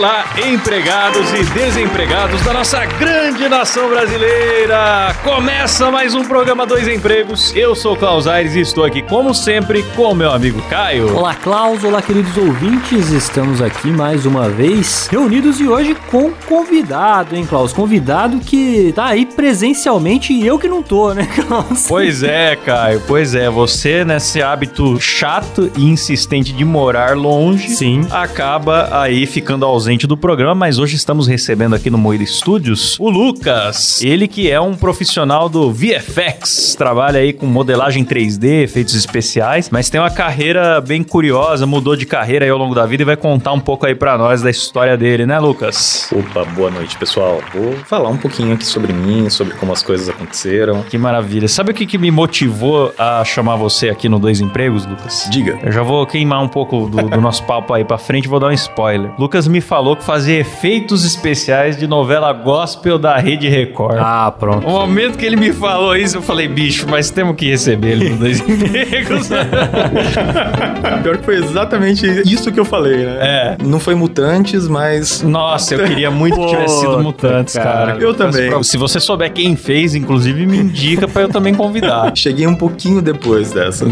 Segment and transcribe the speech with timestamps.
[0.00, 5.14] Olá, empregados e desempregados da nossa grande nação brasileira!
[5.22, 7.54] Começa mais um programa Dois Empregos.
[7.54, 11.14] Eu sou Klaus Aires e estou aqui, como sempre, com o meu amigo Caio.
[11.14, 11.84] Olá, Klaus.
[11.84, 13.10] Olá, queridos ouvintes.
[13.10, 17.74] Estamos aqui mais uma vez reunidos e hoje com convidado, hein, Klaus?
[17.74, 21.84] Convidado que tá aí presencialmente e eu que não tô, né, Klaus?
[21.86, 23.50] Pois é, Caio, pois é.
[23.50, 28.06] Você, nesse hábito chato e insistente de morar longe, Sim.
[28.10, 33.10] acaba aí ficando ausente do programa, mas hoje estamos recebendo aqui no Moída Studios o
[33.10, 34.00] Lucas.
[34.02, 39.90] Ele que é um profissional do VFX, trabalha aí com modelagem 3D, efeitos especiais, mas
[39.90, 43.16] tem uma carreira bem curiosa, mudou de carreira aí ao longo da vida e vai
[43.16, 46.10] contar um pouco aí pra nós da história dele, né, Lucas?
[46.12, 47.42] Opa, boa noite, pessoal.
[47.52, 50.82] Vou falar um pouquinho aqui sobre mim, sobre como as coisas aconteceram.
[50.84, 51.48] Que maravilha.
[51.48, 55.28] Sabe o que, que me motivou a chamar você aqui no Dois Empregos, Lucas?
[55.30, 55.58] Diga.
[55.62, 58.38] Eu já vou queimar um pouco do, do nosso papo aí pra frente e vou
[58.38, 59.10] dar um spoiler.
[59.18, 63.98] Lucas me falou que fazia efeitos especiais de novela gospel da Rede Record.
[63.98, 64.66] Ah, pronto.
[64.66, 68.10] O momento que ele me falou isso, eu falei, bicho, mas temos que receber ele
[68.10, 69.28] Dois Empregos.
[71.02, 73.18] Pior que foi exatamente isso que eu falei, né?
[73.20, 73.56] É.
[73.64, 75.22] Não foi Mutantes, mas.
[75.22, 77.92] Nossa, eu queria muito que tivesse sido Mutantes, cara.
[77.92, 77.98] cara.
[78.00, 78.62] Eu também.
[78.62, 82.12] Se você souber quem fez, inclusive, me indica pra eu também convidar.
[82.14, 83.86] Cheguei um pouquinho depois dessa.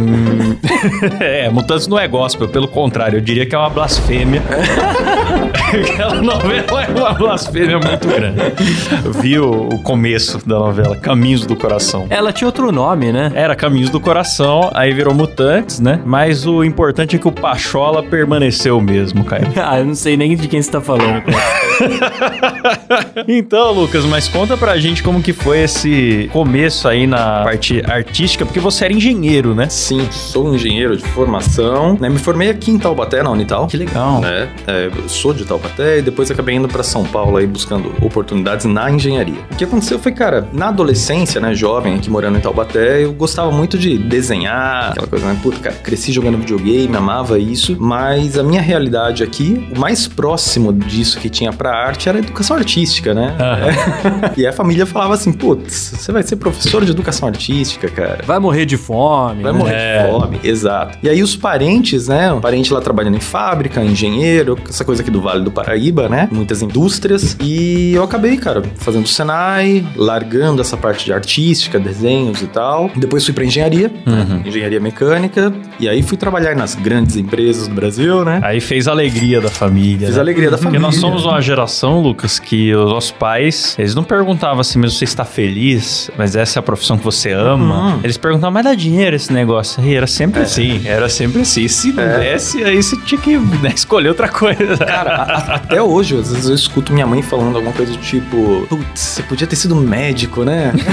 [1.21, 4.43] É, Mutantes não é gospel, pelo contrário, eu diria que é uma blasfêmia.
[5.81, 8.39] Aquela novela é uma blasfêmia muito grande.
[9.05, 12.07] Eu vi o, o começo da novela, Caminhos do Coração.
[12.11, 13.31] Ela tinha outro nome, né?
[13.35, 16.01] Era Caminhos do Coração, aí virou Mutantes, né?
[16.05, 19.47] Mas o importante é que o Pachola permaneceu mesmo, Caio.
[19.69, 21.23] Ah, eu não sei nem de quem você tá falando.
[21.23, 21.39] cara.
[23.29, 28.45] Então, Lucas, mas conta pra gente como que foi esse começo aí na parte artística,
[28.47, 29.69] porque você era engenheiro, né?
[29.69, 31.97] Sim, sou engenheiro de formação.
[32.01, 32.09] Né?
[32.09, 33.67] Me formei aqui em Taubaté, na Unital.
[33.67, 34.21] Que legal.
[34.21, 34.49] né?
[34.67, 35.68] É, eu sou de Taubaté
[35.99, 39.41] e depois acabei indo pra São Paulo aí buscando oportunidades na engenharia.
[39.51, 43.51] O que aconteceu foi, cara, na adolescência, né, jovem aqui morando em Taubaté, eu gostava
[43.51, 45.39] muito de desenhar, aquela coisa, né?
[45.43, 50.73] Puta, cara, cresci jogando videogame, amava isso, mas a minha realidade aqui, o mais próximo
[50.73, 53.37] disso que tinha pra arte era a educação artística, né?
[54.37, 58.19] e a família falava assim, putz, você vai ser professor de educação artística, cara.
[58.27, 59.43] Vai morrer de fome.
[59.43, 59.59] Vai né?
[59.59, 60.03] morrer É.
[60.03, 60.99] de fome, exato.
[61.03, 62.33] E aí os parentes, né?
[62.33, 66.29] O parente lá trabalhando em fábrica, engenheiro, essa coisa aqui do Vale do Paraíba, né?
[66.31, 67.37] Muitas indústrias.
[67.41, 72.91] E eu acabei, cara, fazendo Senai, largando essa parte de artística, desenhos e tal.
[72.97, 74.43] Depois fui pra engenharia, né?
[74.45, 75.53] engenharia mecânica.
[75.81, 78.41] E aí fui trabalhar nas grandes empresas do Brasil, né?
[78.43, 80.07] Aí fez a alegria da família.
[80.07, 80.21] Fiz né?
[80.21, 80.87] a alegria da Porque família.
[80.87, 85.05] nós somos uma geração, Lucas, que os nossos pais, eles não perguntavam assim, mas você
[85.05, 86.11] está feliz?
[86.17, 87.95] Mas essa é a profissão que você ama?
[87.95, 88.01] Uhum.
[88.03, 89.83] Eles perguntavam, mas dá dinheiro esse negócio?
[89.85, 91.67] E era sempre assim, era sempre assim.
[91.69, 92.19] Se não É.
[92.19, 94.77] desse, aí você tinha que né, escolher outra coisa.
[94.79, 97.99] Cara, a- a- até hoje, às vezes eu escuto minha mãe falando alguma coisa do
[97.99, 100.73] tipo: Putz, você podia ter sido médico, né?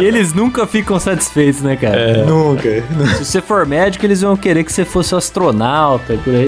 [0.00, 2.24] E eles nunca ficam satisfeitos, né, cara?
[2.24, 2.82] Nunca.
[3.18, 6.46] Se você for médico, eles vão querer que você fosse astronauta, por aí.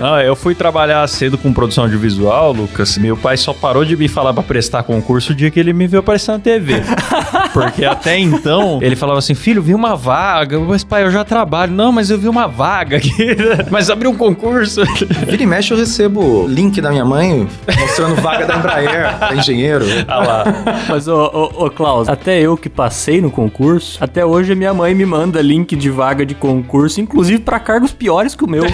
[0.00, 2.98] Não, eu fui trabalhar cedo com produção audiovisual, Lucas.
[2.98, 5.86] Meu pai só parou de me falar pra prestar concurso o dia que ele me
[5.86, 6.82] viu aparecer na TV.
[7.52, 10.58] Porque até então, ele falava assim, filho, vi uma vaga.
[10.58, 11.72] Mas pai, eu já trabalho.
[11.72, 13.36] Não, mas eu vi uma vaga aqui.
[13.70, 14.53] mas abriu um concurso.
[15.28, 17.48] Vira e mexe eu recebo link da minha mãe
[17.78, 19.84] mostrando vaga da Embraer, da engenheiro.
[20.06, 20.44] Ah lá.
[20.88, 24.72] Mas, ô, ô, ô, Klaus, até eu que passei no concurso, até hoje a minha
[24.72, 28.64] mãe me manda link de vaga de concurso, inclusive pra cargos piores que o meu.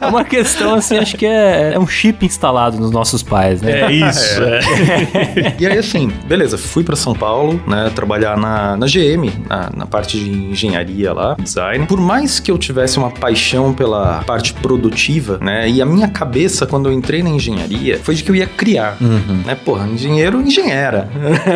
[0.00, 3.82] é uma questão, assim, acho que é, é um chip instalado nos nossos pais, né?
[3.82, 4.42] É isso.
[4.42, 5.56] é.
[5.58, 9.86] E aí, assim, beleza, fui pra São Paulo, né, trabalhar na, na GM, na, na
[9.86, 11.86] parte de engenharia lá, design.
[11.86, 15.68] Por mais que eu tivesse uma paixão pela parte produtiva né?
[15.68, 18.96] E a minha cabeça, quando eu entrei na engenharia, foi de que eu ia criar,
[19.44, 19.54] né?
[19.54, 21.08] Porra, engenheiro, engenheira.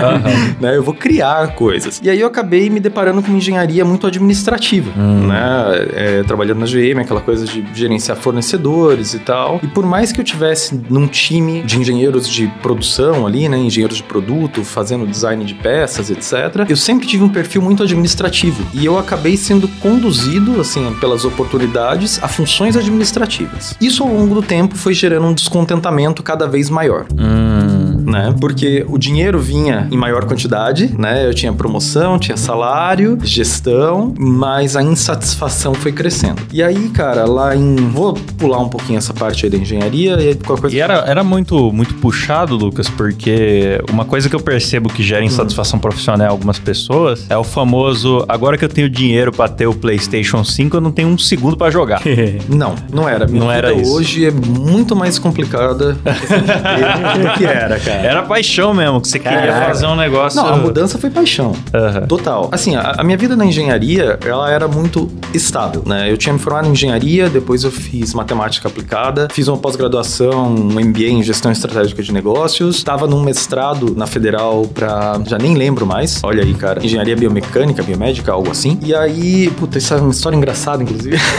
[0.61, 0.77] né?
[0.77, 2.01] Eu vou criar coisas.
[2.03, 5.89] E aí eu acabei me deparando com uma engenharia muito administrativa, né?
[5.95, 9.61] É, trabalhando na GM, aquela coisa de gerenciar fornecedores e tal.
[9.63, 13.59] E por mais que eu tivesse num time de engenheiros de produção ali, né?
[13.59, 16.67] Engenheiros de produto, fazendo design de peças, etc.
[16.69, 18.67] Eu sempre tive um perfil muito administrativo.
[18.75, 22.90] E eu acabei sendo conduzido, assim, pelas oportunidades a funções administrativas.
[23.81, 27.07] Isso ao longo do tempo foi gerando um descontentamento cada vez maior
[28.11, 28.35] né?
[28.41, 31.27] Porque o dinheiro vinha em maior quantidade, né?
[31.27, 36.43] Eu tinha promoção, tinha salário, gestão, mas a insatisfação foi crescendo.
[36.53, 37.77] E aí, cara, lá em.
[37.77, 40.77] Vou pular um pouquinho essa parte aí da engenharia e qualquer coisa.
[40.77, 45.25] E era, era muito, muito puxado, Lucas, porque uma coisa que eu percebo que gera
[45.25, 49.67] insatisfação profissional em algumas pessoas é o famoso agora que eu tenho dinheiro pra ter
[49.67, 52.01] o PlayStation 5, eu não tenho um segundo pra jogar.
[52.49, 53.27] Não, não era.
[53.27, 53.93] Minha Não era isso.
[53.93, 58.00] hoje é muito mais complicada do que era, cara.
[58.03, 59.67] Era paixão mesmo, que você queria Cara.
[59.67, 60.41] fazer um negócio.
[60.43, 61.55] Não, a mudança foi paixão.
[61.73, 62.07] Aham.
[62.07, 62.49] Total.
[62.53, 66.11] Assim, a, a minha vida na engenharia, ela era muito estável, né?
[66.11, 70.81] Eu tinha me formado em engenharia, depois eu fiz matemática aplicada, fiz uma pós-graduação, um
[70.81, 75.21] MBA em gestão estratégica de negócios, estava num mestrado na Federal pra...
[75.27, 76.21] já nem lembro mais.
[76.23, 76.85] Olha aí, cara.
[76.85, 78.79] Engenharia biomecânica, biomédica, algo assim.
[78.83, 81.19] E aí, puta, isso é uma história engraçada, inclusive.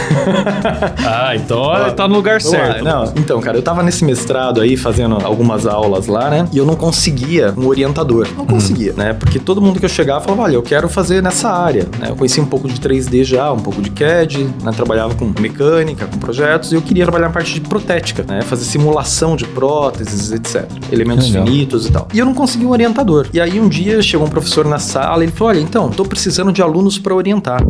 [1.03, 2.83] Ah, então olha, tá no lugar Vamos lá, certo.
[2.83, 6.40] Não, então, cara, eu tava nesse mestrado aí, fazendo algumas aulas lá, né?
[6.51, 8.27] E eu não conseguia um orientador.
[8.37, 9.13] Não conseguia, né?
[9.13, 12.09] Porque todo mundo que eu chegava falava, olha, eu quero fazer nessa área, né?
[12.09, 14.71] Eu conhecia um pouco de 3D já, um pouco de CAD, né?
[14.71, 18.41] Trabalhava com mecânica, com projetos, e eu queria trabalhar na parte de protética, né?
[18.41, 20.69] Fazer simulação de próteses, etc.
[20.91, 21.45] Elementos Legal.
[21.45, 22.07] finitos e tal.
[22.13, 23.27] E eu não conseguia um orientador.
[23.33, 26.03] E aí um dia chegou um professor na sala e ele falou, olha, então, tô
[26.03, 27.61] precisando de alunos para orientar.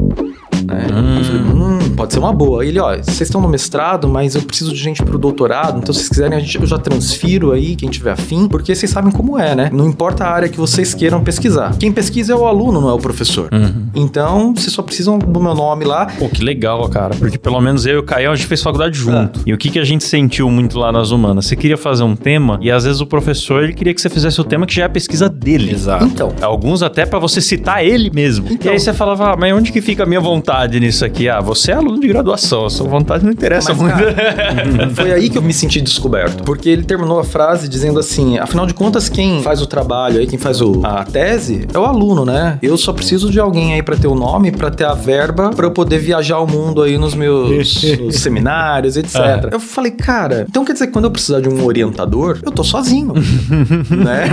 [0.66, 0.86] Né?
[1.20, 2.62] Eu falei, hum, pode ser uma boa.
[2.64, 5.94] Aí ele, ó, vocês estão no mestrado, mas eu preciso de gente pro doutorado, então
[5.94, 9.12] se vocês quiserem, a gente, eu já transfiro aí, quem tiver afim, porque vocês sabem
[9.12, 9.70] como é, né?
[9.74, 11.76] Não importa a área que vocês queiram pesquisar.
[11.80, 13.50] Quem pesquisa é o aluno, não é o professor.
[13.94, 16.06] Então, vocês só precisam do meu nome lá.
[16.06, 17.16] Pô, que legal, cara.
[17.16, 19.42] Porque pelo menos eu e o Caio, a gente fez faculdade junto.
[19.46, 21.46] E o que, que a gente sentiu muito lá nas humanas?
[21.46, 24.40] Você queria fazer um tema e às vezes o professor ele queria que você fizesse
[24.40, 25.72] o tema que já é a pesquisa dele.
[25.72, 26.06] Exato.
[26.06, 28.48] Então, Alguns até pra você citar ele mesmo.
[28.50, 28.72] e Então.
[28.72, 31.28] aí você falava, ah, mas onde que fica a minha vontade nisso aqui?
[31.30, 33.98] Ah, você é aluno de graduação, a sua vontade não interessa Mas, muito.
[34.16, 36.44] cara, Foi aí que eu me senti descoberto.
[36.44, 40.28] Porque ele terminou a frase dizendo assim: afinal de contas, quem faz o trabalho aí,
[40.28, 42.58] quem faz o- a tese, é o aluno, né?
[42.62, 45.66] Eu só preciso de alguém aí pra ter o nome, pra ter a verba, pra
[45.66, 49.16] eu poder viajar o mundo aí nos meus nos seminários, etc.
[49.16, 49.50] Ah.
[49.52, 52.64] Eu falei, cara, então quer dizer que quando eu precisar de um orientador, eu tô
[52.64, 53.14] sozinho.
[53.90, 54.26] né?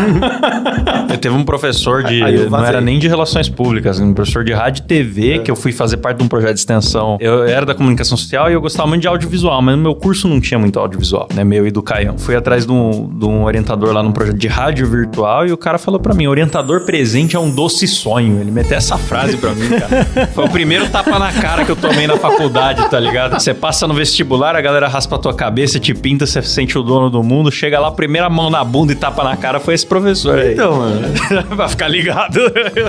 [1.11, 2.21] Eu teve um professor de.
[2.51, 5.73] Não era nem de relações públicas, um professor de rádio e TV, que eu fui
[5.73, 7.17] fazer parte de um projeto de extensão.
[7.21, 10.29] Eu era da comunicação social e eu gostava muito de audiovisual, mas no meu curso
[10.29, 11.45] não tinha muito audiovisual, né?
[11.45, 12.17] Meu e do Caião.
[12.19, 15.57] Fui atrás de um, de um orientador lá num projeto de rádio virtual e o
[15.57, 18.41] cara falou pra mim: orientador presente é um doce sonho.
[18.41, 20.29] Ele meteu essa frase pra mim, cara.
[20.35, 23.39] Foi o primeiro tapa na cara que eu tomei na faculdade, tá ligado?
[23.39, 26.79] Você passa no vestibular, a galera raspa a tua cabeça, te pinta, você se sente
[26.79, 29.75] o dono do mundo, chega lá, primeira mão na bunda e tapa na cara foi
[29.75, 30.55] esse professor aí.
[30.55, 31.01] Então, mano.
[31.55, 32.41] Vai ficar ligado.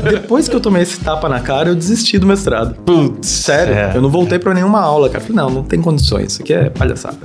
[0.10, 2.76] Depois que eu tomei esse tapa na cara, eu desisti do mestrado.
[3.22, 3.74] Sério.
[3.74, 3.92] É.
[3.96, 5.22] Eu não voltei pra nenhuma aula, cara.
[5.22, 6.34] Falei, não, não tem condições.
[6.34, 7.18] Isso aqui é palhaçada.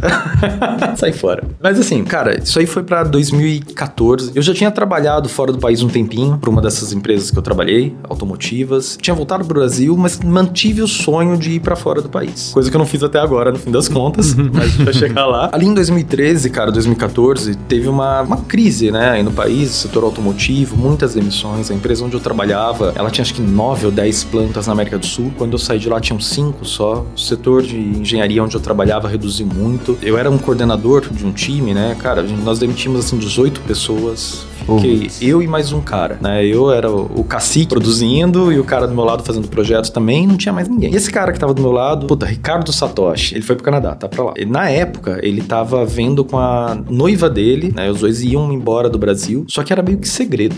[0.97, 1.45] Sai fora.
[1.63, 4.33] Mas assim, cara, isso aí foi pra 2014.
[4.35, 7.43] Eu já tinha trabalhado fora do país um tempinho pra uma dessas empresas que eu
[7.43, 8.99] trabalhei, automotivas.
[9.01, 12.51] Tinha voltado pro Brasil, mas mantive o sonho de ir pra fora do país.
[12.53, 14.35] Coisa que eu não fiz até agora, no fim das contas.
[14.35, 15.51] mas a gente vai chegar lá.
[15.53, 20.77] Ali em 2013, cara, 2014, teve uma, uma crise, né, aí no país, setor automotivo,
[20.77, 21.71] muitas demissões.
[21.71, 24.99] A empresa onde eu trabalhava, ela tinha acho que nove ou dez plantas na América
[24.99, 25.33] do Sul.
[25.39, 27.05] Quando eu saí de lá, tinham cinco só.
[27.15, 29.99] O setor de engenharia onde eu trabalhava reduziu muito.
[30.03, 34.47] Eu era um coordenador de um time, né, cara, nós demitimos assim 18 pessoas.
[34.65, 36.45] Fiquei eu e mais um cara, né?
[36.45, 40.37] Eu era o, cacique produzindo e o cara do meu lado fazendo projeto também, não
[40.37, 40.93] tinha mais ninguém.
[40.93, 43.95] E esse cara que tava do meu lado, puta, Ricardo Satoshi, ele foi pro Canadá,
[43.95, 44.35] tá pra lá.
[44.37, 47.91] E na época, ele tava vendo com a noiva dele, né?
[47.91, 50.57] Os dois iam embora do Brasil, só que era meio que segredo.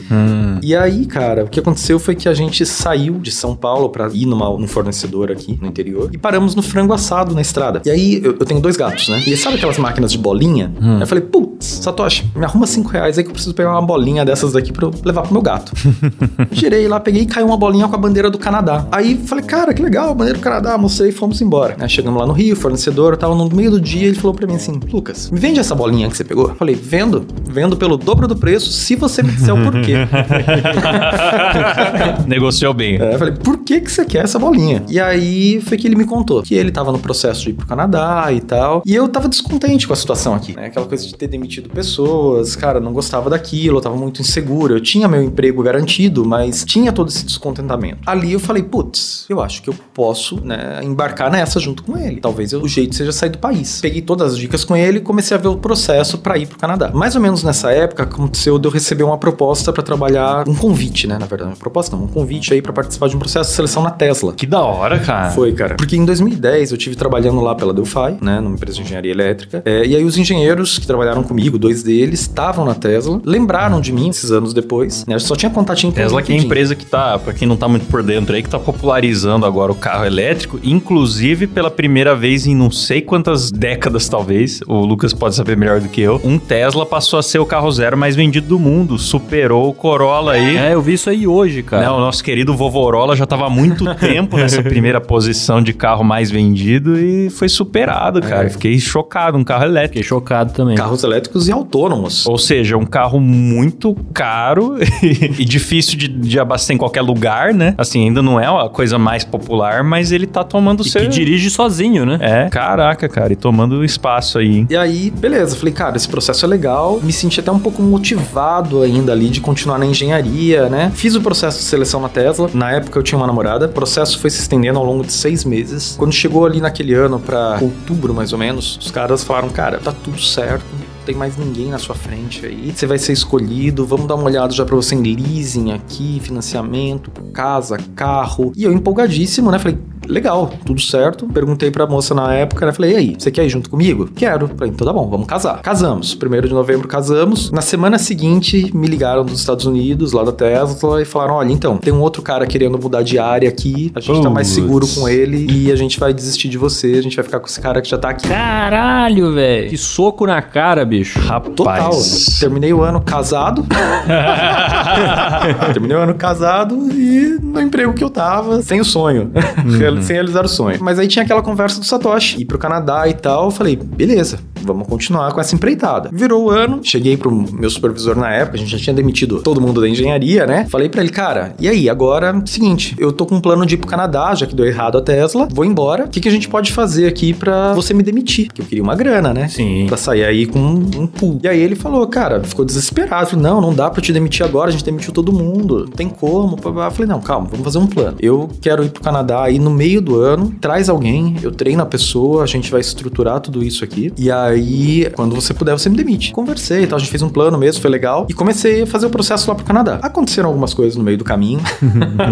[0.62, 4.08] E aí, cara, o que aconteceu foi que a gente saiu de São Paulo pra
[4.12, 7.82] ir numa, num fornecedor aqui no interior e paramos no frango assado na estrada.
[7.84, 9.22] E aí, eu, eu tenho dois gatos, né?
[9.26, 10.72] E sabe aquelas máquinas de bolinha?
[10.80, 13.82] Aí eu falei, putz, Satoshi, me arruma cinco reais aí que eu preciso pegar uma
[13.82, 15.72] bolinha bolinha dessas daqui pra eu levar pro meu gato.
[16.52, 18.86] Girei lá, peguei e caiu uma bolinha com a bandeira do Canadá.
[18.92, 21.74] Aí falei, cara, que legal, bandeira do Canadá, mostrei e fomos embora.
[21.80, 24.56] Aí chegamos lá no Rio, fornecedor, tava no meio do dia, ele falou pra mim
[24.56, 26.54] assim, Lucas, me vende essa bolinha que você pegou?
[26.56, 29.94] Falei, vendo, vendo pelo dobro do preço, se você me disser o porquê.
[32.28, 33.00] Negociou bem.
[33.00, 34.84] É, eu falei, por que que você quer essa bolinha?
[34.88, 37.66] E aí foi que ele me contou que ele tava no processo de ir pro
[37.66, 38.82] Canadá e tal.
[38.84, 40.66] E eu tava descontente com a situação aqui, né?
[40.66, 44.74] Aquela coisa de ter demitido pessoas, cara, não gostava daquilo, tava muito inseguro.
[44.74, 47.98] Eu tinha meu emprego garantido, mas tinha todo esse descontentamento.
[48.06, 52.20] Ali eu falei, putz, eu acho que eu posso, né, embarcar nessa junto com ele.
[52.20, 53.80] Talvez eu- o jeito seja sair do país.
[53.80, 56.58] Peguei todas as dicas com ele e comecei a ver o processo pra ir pro
[56.58, 56.90] Canadá.
[56.92, 61.06] Mais ou menos nessa época aconteceu de eu receber uma proposta pra trabalhar, um convite,
[61.06, 63.56] né, na verdade, uma proposta não, um convite aí pra participar de um processo de
[63.56, 64.32] seleção na Tesla.
[64.32, 65.30] Que da hora, cara.
[65.30, 65.74] Foi, cara.
[65.76, 69.62] Porque em 2010 eu tive trabalhando lá pela Delphi, né, numa empresa de engenharia elétrica.
[69.64, 73.92] É, e aí os engenheiros que trabalharam comigo, dois deles, estavam na Tesla, lembraram de
[73.92, 75.14] mim esses anos depois, né?
[75.14, 77.56] Eu só tinha contatinho com Tesla que é a empresa que tá, pra quem não
[77.56, 82.14] tá muito por dentro aí, que tá popularizando agora o carro elétrico, inclusive pela primeira
[82.14, 86.21] vez em não sei quantas décadas talvez, o Lucas pode saber melhor do que eu,
[86.25, 90.33] um Tesla passou a ser o carro zero mais vendido do mundo, superou o Corolla
[90.33, 90.56] aí.
[90.56, 91.83] É, eu vi isso aí hoje, cara.
[91.83, 96.04] Né, o nosso querido Vovorola já estava há muito tempo nessa primeira posição de carro
[96.04, 98.49] mais vendido e foi superado, cara.
[98.50, 99.95] Fiquei chocado, um carro elétrico.
[99.95, 100.76] Fiquei chocado também.
[100.76, 102.26] Carros elétricos e autônomos.
[102.26, 103.65] Ou seja, um carro muito
[104.12, 107.75] caro e difícil de, de abastecer em qualquer lugar, né?
[107.78, 111.02] Assim, ainda não é a coisa mais popular, mas ele tá tomando E seu...
[111.02, 112.18] que dirige sozinho, né?
[112.20, 114.58] É, caraca, cara, e tomando espaço aí.
[114.58, 114.66] hein?
[114.70, 117.00] E aí, beleza, falei, cara, esse processo é legal.
[117.02, 120.90] Me senti até um pouco motivado ainda ali de continuar na engenharia, né?
[120.94, 122.50] Fiz o processo de seleção na Tesla.
[122.54, 123.66] Na época eu tinha uma namorada.
[123.66, 125.94] O processo foi se estendendo ao longo de seis meses.
[125.99, 129.92] Quando chegou ali naquele ano, pra outubro mais ou menos, os caras falaram, cara, tá
[129.92, 130.64] tudo certo.
[131.06, 132.72] Tem mais ninguém na sua frente aí.
[132.75, 133.86] Você vai ser escolhido.
[133.86, 138.52] Vamos dar uma olhada já pra você em leasing aqui, financiamento, casa, carro.
[138.56, 139.58] E eu empolgadíssimo, né?
[139.60, 141.26] Falei, legal, tudo certo.
[141.26, 142.72] Perguntei pra moça na época, né?
[142.72, 144.08] Falei, e aí, você quer ir junto comigo?
[144.14, 144.48] Quero.
[144.48, 145.60] Falei, então tá bom, vamos casar.
[145.62, 146.14] Casamos.
[146.14, 147.50] Primeiro de novembro casamos.
[147.50, 151.76] Na semana seguinte, me ligaram dos Estados Unidos, lá da Tesla, e falaram: olha, então,
[151.78, 153.90] tem um outro cara querendo mudar de área aqui.
[153.94, 154.54] A gente tá mais Putz.
[154.60, 156.94] seguro com ele e a gente vai desistir de você.
[156.98, 158.28] A gente vai ficar com esse cara que já tá aqui.
[158.28, 159.68] Caralho, velho.
[159.70, 161.18] Que soco na cara, bicho.
[161.54, 161.76] Total.
[161.76, 162.38] Rapaz.
[162.40, 163.64] Terminei o ano casado.
[165.72, 169.30] Terminei o ano casado e no emprego que eu tava, sem o sonho.
[169.78, 170.78] Real- sem realizar o sonho.
[170.80, 173.46] Mas aí tinha aquela conversa do Satoshi, ir pro Canadá e tal.
[173.46, 176.10] Eu falei, beleza, vamos continuar com essa empreitada.
[176.12, 179.60] Virou o ano, cheguei pro meu supervisor na época, a gente já tinha demitido todo
[179.60, 180.66] mundo da engenharia, né?
[180.70, 183.78] Falei pra ele, cara, e aí, agora, seguinte, eu tô com um plano de ir
[183.78, 186.04] pro Canadá, já que deu errado a Tesla, vou embora.
[186.04, 188.46] O que, que a gente pode fazer aqui pra você me demitir?
[188.46, 189.48] Porque eu queria uma grana, né?
[189.48, 189.86] Sim.
[189.86, 191.40] Pra sair aí com um, um pool.
[191.42, 193.30] E aí ele falou, cara, ficou desesperado.
[193.30, 195.80] Falei, não, não dá pra te demitir agora, a gente demitiu todo mundo.
[195.80, 196.56] Não tem como.
[196.62, 198.16] Eu falei, não, calma, vamos fazer um plano.
[198.20, 201.86] Eu quero ir pro Canadá aí no meio do ano, traz alguém, eu treino a
[201.86, 204.12] pessoa, a gente vai estruturar tudo isso aqui.
[204.18, 206.32] E aí, quando você puder, você me demite.
[206.32, 208.26] Conversei e tal, a gente fez um plano mesmo, foi legal.
[208.28, 210.00] E comecei a fazer o processo lá pro Canadá.
[210.02, 211.60] Aconteceram algumas coisas no meio do caminho.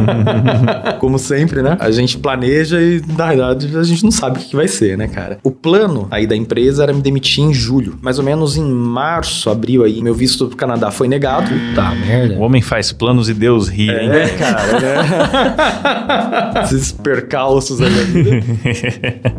[0.98, 1.76] Como sempre, né?
[1.78, 5.06] A gente planeja e, na verdade, a gente não sabe o que vai ser, né,
[5.06, 5.38] cara?
[5.42, 7.96] O plano aí da empresa era me demitir em julho.
[8.02, 11.50] Mais ou menos em março, abril aí, meu visto pro Canadá foi negado.
[11.74, 12.34] Tá, merda.
[12.34, 14.10] O homem faz planos e Deus ri, hein?
[14.10, 14.80] É, cara,
[16.54, 16.62] né?
[16.64, 18.40] Esses percalços aí da vida.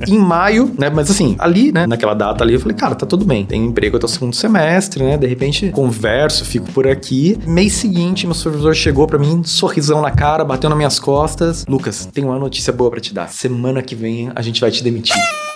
[0.07, 0.89] em maio, né?
[0.89, 1.87] Mas assim, ali, né?
[1.87, 3.45] Naquela data ali, eu falei, cara, tá tudo bem.
[3.45, 5.17] Tenho emprego até o segundo semestre, né?
[5.17, 7.37] De repente, converso, fico por aqui.
[7.45, 11.65] Mês seguinte, meu supervisor chegou pra mim, sorrisão na cara, bateu nas minhas costas.
[11.67, 13.29] Lucas, tem uma notícia boa pra te dar.
[13.29, 15.15] Semana que vem a gente vai te demitir.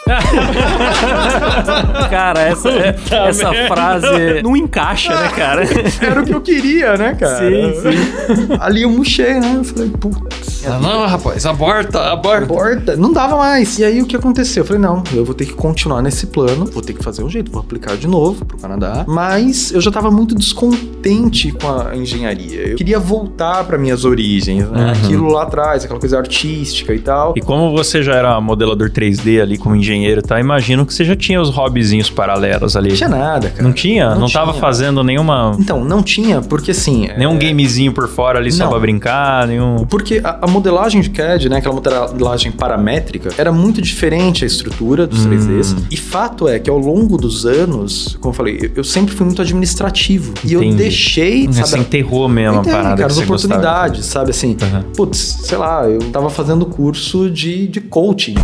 [2.10, 5.64] Cara, essa, essa frase não encaixa, né, cara?
[6.02, 7.38] Era o que eu queria, né, cara?
[7.38, 8.48] Sim, sim.
[8.60, 9.54] Ali eu murchei, né?
[9.58, 10.59] Eu falei, putz.
[10.82, 12.46] Não, rapaz, aborta, aborta.
[12.48, 13.78] Porta, não dava mais.
[13.80, 14.62] E aí o que aconteceu?
[14.64, 17.30] Eu falei, não, eu vou ter que continuar nesse plano, vou ter que fazer um
[17.30, 19.06] jeito, vou aplicar de novo pro Canadá.
[19.08, 22.70] Mas eu já tava muito descontente com a engenharia.
[22.70, 24.92] Eu queria voltar para minhas origens, né?
[24.92, 27.34] Aquilo lá atrás, aquela coisa artística e tal.
[27.36, 30.40] E como você já era modelador 3D ali como engenheiro, tá?
[30.40, 32.90] Imagino que você já tinha os hobbyzinhos paralelos ali.
[32.90, 33.64] Não tinha nada, cara.
[33.64, 34.16] Não tinha?
[34.16, 34.62] Não, tava tinha.
[34.62, 35.56] fazendo nenhuma.
[35.60, 37.08] Então, não tinha, porque assim.
[37.18, 38.72] Nenhum é, gamezinho por fora ali só Não.
[38.72, 39.86] pra brincar, nenhum.
[39.86, 45.06] Porque a, a modelagem de CAD, né, aquela modelagem paramétrica, era muito diferente a estrutura
[45.08, 45.30] dos Hum.
[45.30, 45.76] 3Ds.
[45.92, 49.26] E fato é que ao longo dos anos, como eu falei, eu, eu sempre fui
[49.26, 50.34] muito administrativo.
[50.44, 50.78] E eu Entendi.
[50.84, 53.54] deixei, Você sabe, enterrou mesmo a Entendi, parada cara, que as você gostava.
[53.56, 54.58] oportunidades, sabe assim?
[54.62, 54.84] Aham.
[54.96, 58.36] Putz, sei lá, eu tava fazendo curso de, de coaching.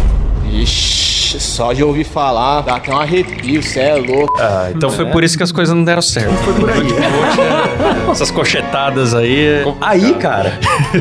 [0.52, 4.38] Ixi, só de ouvir falar, dá até um arrepio, cê é louco.
[4.40, 6.32] Ah, então foi por isso que as coisas não deram certo.
[6.44, 6.78] Foi por aí.
[8.16, 9.66] Essas cochetadas aí.
[9.82, 10.58] Aí, cara,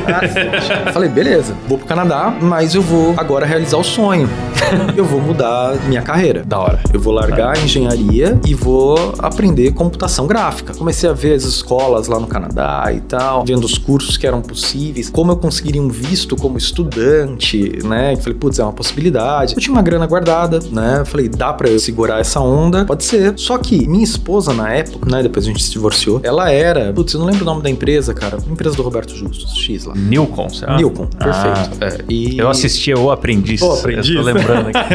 [0.09, 4.28] ah, falei, beleza, vou pro Canadá, mas eu vou agora realizar o sonho.
[4.97, 6.42] Eu vou mudar minha carreira.
[6.44, 6.80] Da hora.
[6.92, 10.75] Eu vou largar a engenharia e vou aprender computação gráfica.
[10.75, 14.40] Comecei a ver as escolas lá no Canadá e tal, vendo os cursos que eram
[14.40, 18.16] possíveis, como eu conseguiria um visto como estudante, né?
[18.16, 19.54] Falei, putz, é uma possibilidade.
[19.54, 21.04] Eu tinha uma grana guardada, né?
[21.04, 22.85] Falei, dá pra eu segurar essa onda?
[22.85, 23.35] Pode ser.
[23.37, 25.23] Só que minha esposa, na época, né?
[25.23, 28.15] Depois a gente se divorciou, ela era, putz, eu não lembro o nome da empresa,
[28.15, 28.39] cara.
[28.51, 29.95] Empresa do Roberto Justus, X lá.
[29.95, 30.77] Nilcon, será?
[30.77, 31.25] Nilcon, Ah.
[31.25, 31.85] perfeito.
[31.85, 32.39] É, e...
[32.39, 33.61] Eu assistia O Aprendiz.
[33.61, 34.15] O Aprendiz.
[34.15, 34.95] Tô lembrando aqui.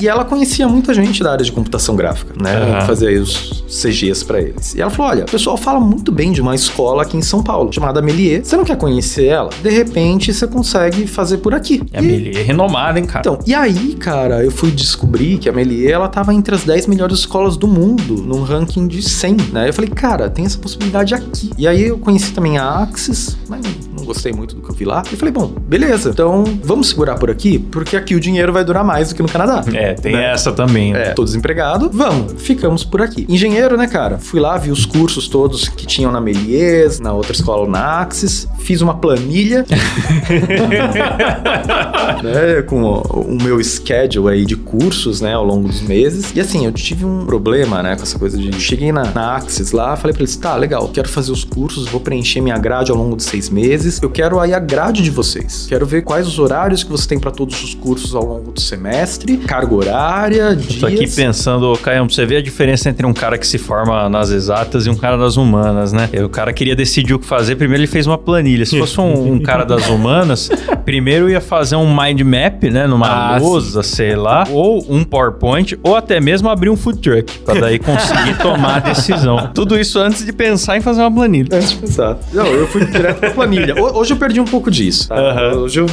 [0.00, 2.54] E ela conhecia muita gente da área de computação gráfica, né?
[2.56, 2.80] Aham.
[2.86, 4.74] Fazia aí os CGs pra eles.
[4.74, 7.42] E ela falou: olha, o pessoal fala muito bem de uma escola aqui em São
[7.42, 8.44] Paulo, chamada Melier.
[8.44, 9.50] Você não quer conhecer ela?
[9.62, 11.82] De repente você consegue fazer por aqui.
[11.92, 13.20] É E- Melier renomada, hein, cara?
[13.20, 16.86] Então, e aí, cara, eu fui descobrir que a Melier, ela tava entre as 10
[16.86, 19.68] melhores escolas do mundo, num ranking de 100, né?
[19.68, 20.77] Eu falei, cara, tem essa possibilidade
[21.14, 21.50] aqui.
[21.56, 25.02] E aí eu conheci também a Axis, mas gostei muito do que eu vi lá.
[25.12, 28.84] E falei, bom, beleza, então vamos segurar por aqui, porque aqui o dinheiro vai durar
[28.84, 29.62] mais do que no Canadá.
[29.72, 30.32] É, tem Né?
[30.32, 30.92] essa também.
[30.92, 31.08] né?
[31.08, 33.26] É, tô desempregado, vamos, ficamos por aqui.
[33.28, 34.18] Engenheiro, né, cara?
[34.18, 38.48] Fui lá, vi os cursos todos que tinham na Melies, na outra escola na Axis,
[38.58, 39.64] fiz uma planilha,
[42.22, 46.32] né, com o, o meu schedule aí de cursos, né, ao longo dos meses.
[46.34, 48.58] E assim, eu tive um problema, né, com essa coisa de...
[48.60, 52.00] Cheguei na, na Axis lá, falei pra eles, tá, legal, quero fazer os cursos, vou
[52.00, 53.97] preencher minha grade ao longo de seis meses.
[54.00, 55.66] Eu quero aí a grade de vocês.
[55.68, 58.60] Quero ver quais os horários que você tem pra todos os cursos ao longo do
[58.60, 60.80] semestre, carga horária, dias...
[60.80, 64.08] Tô aqui pensando, Caio, pra você ver a diferença entre um cara que se forma
[64.08, 66.08] nas exatas e um cara das humanas, né?
[66.24, 68.64] O cara queria decidir o que fazer, primeiro ele fez uma planilha.
[68.64, 70.48] Se fosse um, um cara das humanas,
[70.84, 72.86] primeiro ia fazer um mind map, né?
[72.86, 77.38] Numa Ah, lousa, sei lá, ou um PowerPoint, ou até mesmo abrir um food truck,
[77.40, 79.50] pra daí conseguir tomar a decisão.
[79.54, 81.48] Tudo isso antes de pensar em fazer uma planilha.
[81.52, 82.16] Antes de pensar.
[82.32, 83.74] Não, eu fui direto pra planilha.
[83.92, 85.14] Ho- Hoje eu perdi um pouco disso, tá?
[85.16, 85.52] Aham.
[85.58, 85.86] Hoje eu...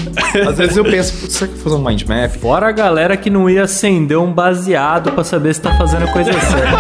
[0.50, 2.32] Às vezes eu penso, será que eu vou fazer um mind map?
[2.38, 6.12] Fora a galera que não ia acender um baseado pra saber se tá fazendo a
[6.12, 6.76] coisa certa.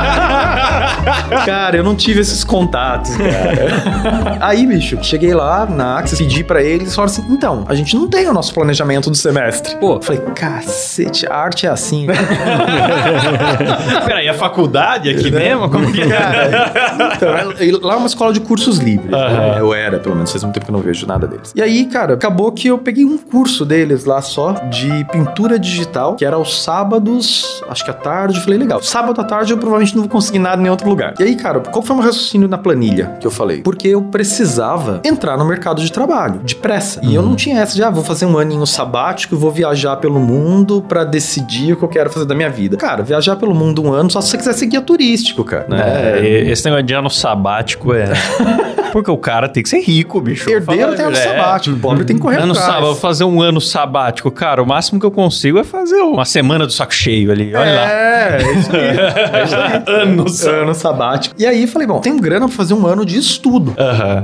[1.45, 4.37] Cara, eu não tive esses contatos, cara.
[4.41, 8.07] Aí, bicho, cheguei lá na Axis, pedi pra eles, falaram assim, então, a gente não
[8.07, 9.75] tem o nosso planejamento do semestre.
[9.77, 10.01] Pô.
[10.01, 12.07] Falei, cacete, a arte é assim.
[14.05, 15.39] Peraí, a faculdade aqui Né?
[15.49, 15.69] mesmo?
[15.69, 16.07] Como que é?
[16.07, 17.15] Cara,
[17.59, 19.09] então, lá é uma escola de cursos livres.
[19.11, 19.55] Né?
[19.59, 21.51] Eu era, pelo menos, faz um tempo que eu não vejo nada deles.
[21.55, 26.15] E aí, cara, acabou que eu peguei um curso deles lá só, de pintura digital,
[26.15, 28.39] que era aos sábados, acho que à tarde.
[28.41, 28.81] Falei, legal.
[28.81, 31.13] Sábado à tarde eu provavelmente não vou conseguir nada em outro lugar.
[31.19, 33.61] E aí, cara, qual foi o meu raciocínio na planilha que eu falei?
[33.61, 37.01] Porque eu precisava entrar no mercado de trabalho, depressa.
[37.03, 39.97] E eu não tinha essa de, ah, vou fazer um aninho sabático e vou viajar
[39.97, 42.77] pelo mundo pra decidir o que eu quero fazer da minha vida.
[42.77, 45.65] Cara, viajar pelo mundo um ano só se você quiser ser guia turístico, cara.
[45.67, 46.19] Né?
[46.19, 48.05] É, esse negócio de ano sabático é.
[48.95, 50.49] Porque o cara tem que ser rico, bicho.
[50.49, 51.21] Herdeiro tem ano é.
[51.21, 52.65] sabático, pobre tem que correr Ano atrás.
[52.65, 54.31] sábado, vou fazer um ano sabático.
[54.31, 57.53] Cara, o máximo que eu consigo é fazer uma semana do saco cheio ali.
[57.53, 57.91] Olha lá.
[57.91, 58.81] É, é isso aí.
[58.81, 59.83] É isso aí.
[60.05, 60.25] Ano
[60.61, 61.35] ano sabático.
[61.37, 63.75] E aí falei, bom, tenho grana pra fazer um ano de estudo.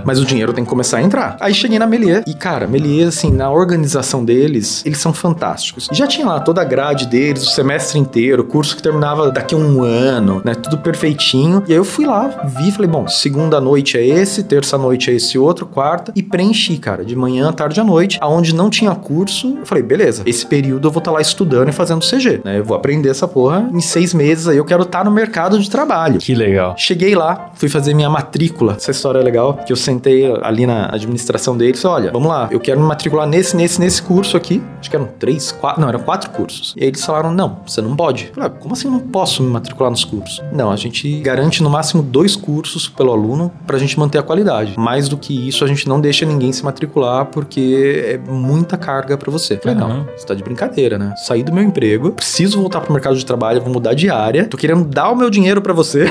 [0.05, 1.35] Mas o dinheiro tem que começar a entrar.
[1.41, 2.23] Aí cheguei na Melier.
[2.25, 5.89] E, cara, Melier, assim, na organização deles, eles são fantásticos.
[5.91, 9.53] Já tinha lá toda a grade deles, o semestre inteiro, o curso que terminava daqui
[9.53, 10.55] a um ano, né?
[10.55, 11.61] Tudo perfeitinho.
[11.67, 15.13] E aí eu fui lá, vi, falei, bom, segunda noite é esse, terça noite é
[15.13, 16.11] esse outro, quarta.
[16.15, 18.17] E preenchi, cara, de manhã, tarde à noite.
[18.21, 21.71] Aonde não tinha curso, eu falei, beleza, esse período eu vou estar lá estudando e
[21.71, 22.59] fazendo CG, né?
[22.59, 25.69] Eu vou aprender essa porra em seis meses aí, eu quero estar no mercado de
[25.69, 26.19] trabalho.
[26.19, 26.75] Que legal.
[26.77, 28.73] Cheguei lá, fui fazer minha matrícula.
[28.73, 32.59] Essa história é legal, que eu sentei ali na administração deles olha, vamos lá, eu
[32.59, 34.61] quero me matricular nesse, nesse, nesse curso aqui.
[34.79, 36.73] Acho que eram três, quatro, não, eram quatro cursos.
[36.77, 38.27] E eles falaram, não, você não pode.
[38.27, 40.41] Eu falei, ah, como assim eu não posso me matricular nos cursos?
[40.51, 44.50] Não, a gente garante no máximo dois cursos pelo aluno pra gente manter a qualidade.
[44.77, 49.17] Mais do que isso, a gente não deixa ninguém se matricular porque é muita carga
[49.17, 49.57] pra você.
[49.57, 49.87] Falei, Uhum.
[49.87, 51.13] não, você tá de brincadeira, né?
[51.17, 54.57] Saí do meu emprego, preciso voltar pro mercado de trabalho, vou mudar de área, tô
[54.57, 56.05] querendo dar o meu dinheiro pra você.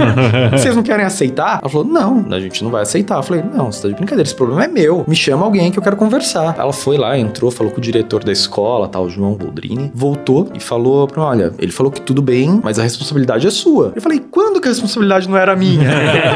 [0.52, 1.58] Vocês não querem aceitar?
[1.60, 3.16] Ela falou, não, a gente não vai aceitar.
[3.16, 5.04] Eu falei, não, você tá de brincadeira, esse problema é meu.
[5.06, 6.54] Me chama alguém que eu quero conversar.
[6.58, 10.60] Ela foi lá, entrou, falou com o diretor da escola, tal, João Boldrini, voltou e
[10.60, 13.92] falou pra mim, olha, ele falou que tudo bem, mas a responsabilidade é sua.
[13.94, 15.88] Eu falei, quando que a responsabilidade não era minha?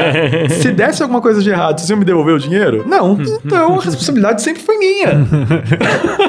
[0.49, 2.83] Se desse alguma coisa coisa de errado, vocês iam me devolver o dinheiro?
[2.87, 3.17] Não.
[3.21, 5.09] Então a responsabilidade sempre foi minha.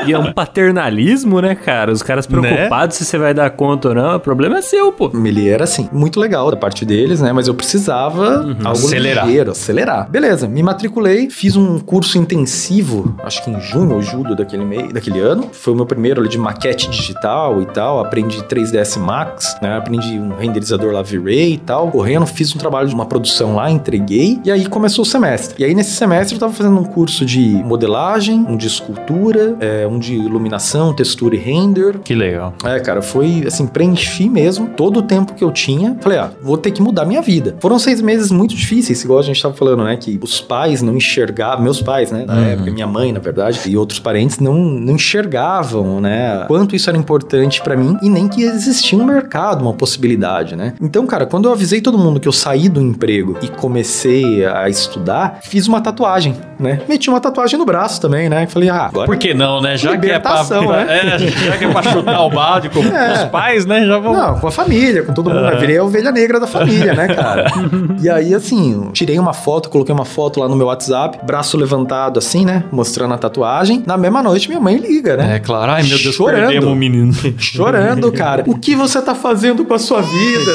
[0.07, 1.93] E é um paternalismo, né, cara?
[1.93, 4.17] Os caras preocupados se você vai dar conta ou não.
[4.17, 5.11] O problema é seu, pô.
[5.25, 7.33] Ele era assim, muito legal da parte deles, né?
[7.33, 9.27] Mas eu precisava algo Acelerar.
[9.27, 10.09] ligeiro, acelerar.
[10.11, 14.89] Beleza, me matriculei, fiz um curso intensivo, acho que em junho ou julho daquele, mei,
[14.93, 15.49] daquele ano.
[15.53, 18.01] Foi o meu primeiro ali de maquete digital e tal.
[18.01, 19.77] Aprendi 3ds Max, né?
[19.77, 21.91] Aprendi um renderizador lá V-Ray e tal.
[21.91, 24.41] Correndo, fiz um trabalho de uma produção lá, entreguei.
[24.45, 25.63] E aí começou o semestre.
[25.63, 29.87] E aí nesse semestre eu tava fazendo um curso de modelagem, um de escultura, é,
[29.87, 31.99] um de iluminação, textura e render.
[31.99, 32.55] Que legal.
[32.65, 35.97] É, cara, foi assim, preenchi mesmo todo o tempo que eu tinha.
[36.01, 37.57] Falei, ah, vou ter que mudar minha vida.
[37.61, 39.97] Foram seis meses muito difíceis, igual a gente tava falando, né?
[39.97, 42.25] Que os pais não enxergavam, meus pais, né?
[42.27, 46.45] Na época, minha mãe, na verdade, e outros parentes não, não enxergavam, né?
[46.47, 50.75] Quanto isso era importante pra mim e nem que existia um mercado, uma possibilidade, né?
[50.81, 54.69] Então, cara, quando eu avisei todo mundo que eu saí do emprego e comecei a
[54.89, 56.81] estudar, fiz uma tatuagem, né?
[56.89, 58.47] Meti uma tatuagem no braço também, né?
[58.47, 59.07] Falei, ah, agora.
[59.07, 59.77] Por que não, né?
[59.77, 60.87] Já que é pra, né?
[61.15, 63.13] é, já que é pra chutar o balde com É.
[63.13, 63.85] os pais, né?
[63.85, 64.13] Já vão.
[64.13, 65.43] Não, com a família, com todo mundo.
[65.43, 65.57] né?
[65.57, 67.47] Virei a ovelha negra da família, né, cara?
[68.01, 72.19] e aí, assim, tirei uma foto, coloquei uma foto lá no meu WhatsApp, braço levantado,
[72.19, 72.65] assim, né?
[72.73, 73.83] Mostrando a tatuagem.
[73.87, 75.37] Na mesma noite, minha mãe liga, né?
[75.37, 75.73] É claro.
[75.73, 76.41] Ai, meu Deus, Chorando.
[76.41, 77.13] perdemos o menino.
[77.39, 78.45] Chorando, cara.
[78.47, 80.53] O que você tá fazendo com a sua vida?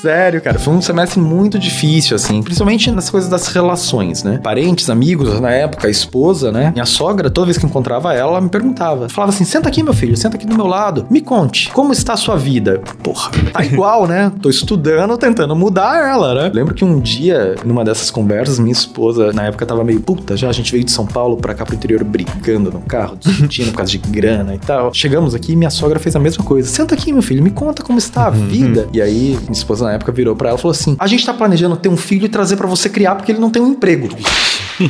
[0.00, 0.58] Sério, cara.
[0.58, 2.25] Foi um semestre muito difícil, assim.
[2.42, 4.38] Principalmente nas coisas das relações, né?
[4.42, 6.70] Parentes, amigos, na época, a esposa, né?
[6.72, 9.08] Minha sogra, toda vez que encontrava ela, ela me perguntava.
[9.08, 11.06] Falava assim: senta aqui, meu filho, senta aqui do meu lado.
[11.10, 12.80] Me conte, como está a sua vida?
[13.02, 14.32] Porra, tá igual, né?
[14.40, 16.50] Tô estudando, tentando mudar ela, né?
[16.52, 20.48] Lembro que um dia, numa dessas conversas, minha esposa, na época, tava meio puta já.
[20.48, 23.78] A gente veio de São Paulo pra cá pro interior brigando no carro, discutindo por
[23.78, 24.92] causa de grana e tal.
[24.92, 26.68] Chegamos aqui e minha sogra fez a mesma coisa.
[26.68, 28.88] Senta aqui, meu filho, me conta como está a vida.
[28.92, 31.32] E aí, minha esposa na época virou pra ela e falou assim: A gente tá
[31.32, 34.08] planejando ter um filho e trazer pra você criar porque ele não tem um emprego.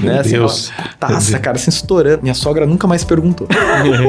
[0.03, 0.21] Né?
[0.21, 0.73] Assim, Deus.
[0.77, 2.23] ela, Taça, cara, assim, estourando.
[2.23, 3.47] Minha sogra nunca mais perguntou.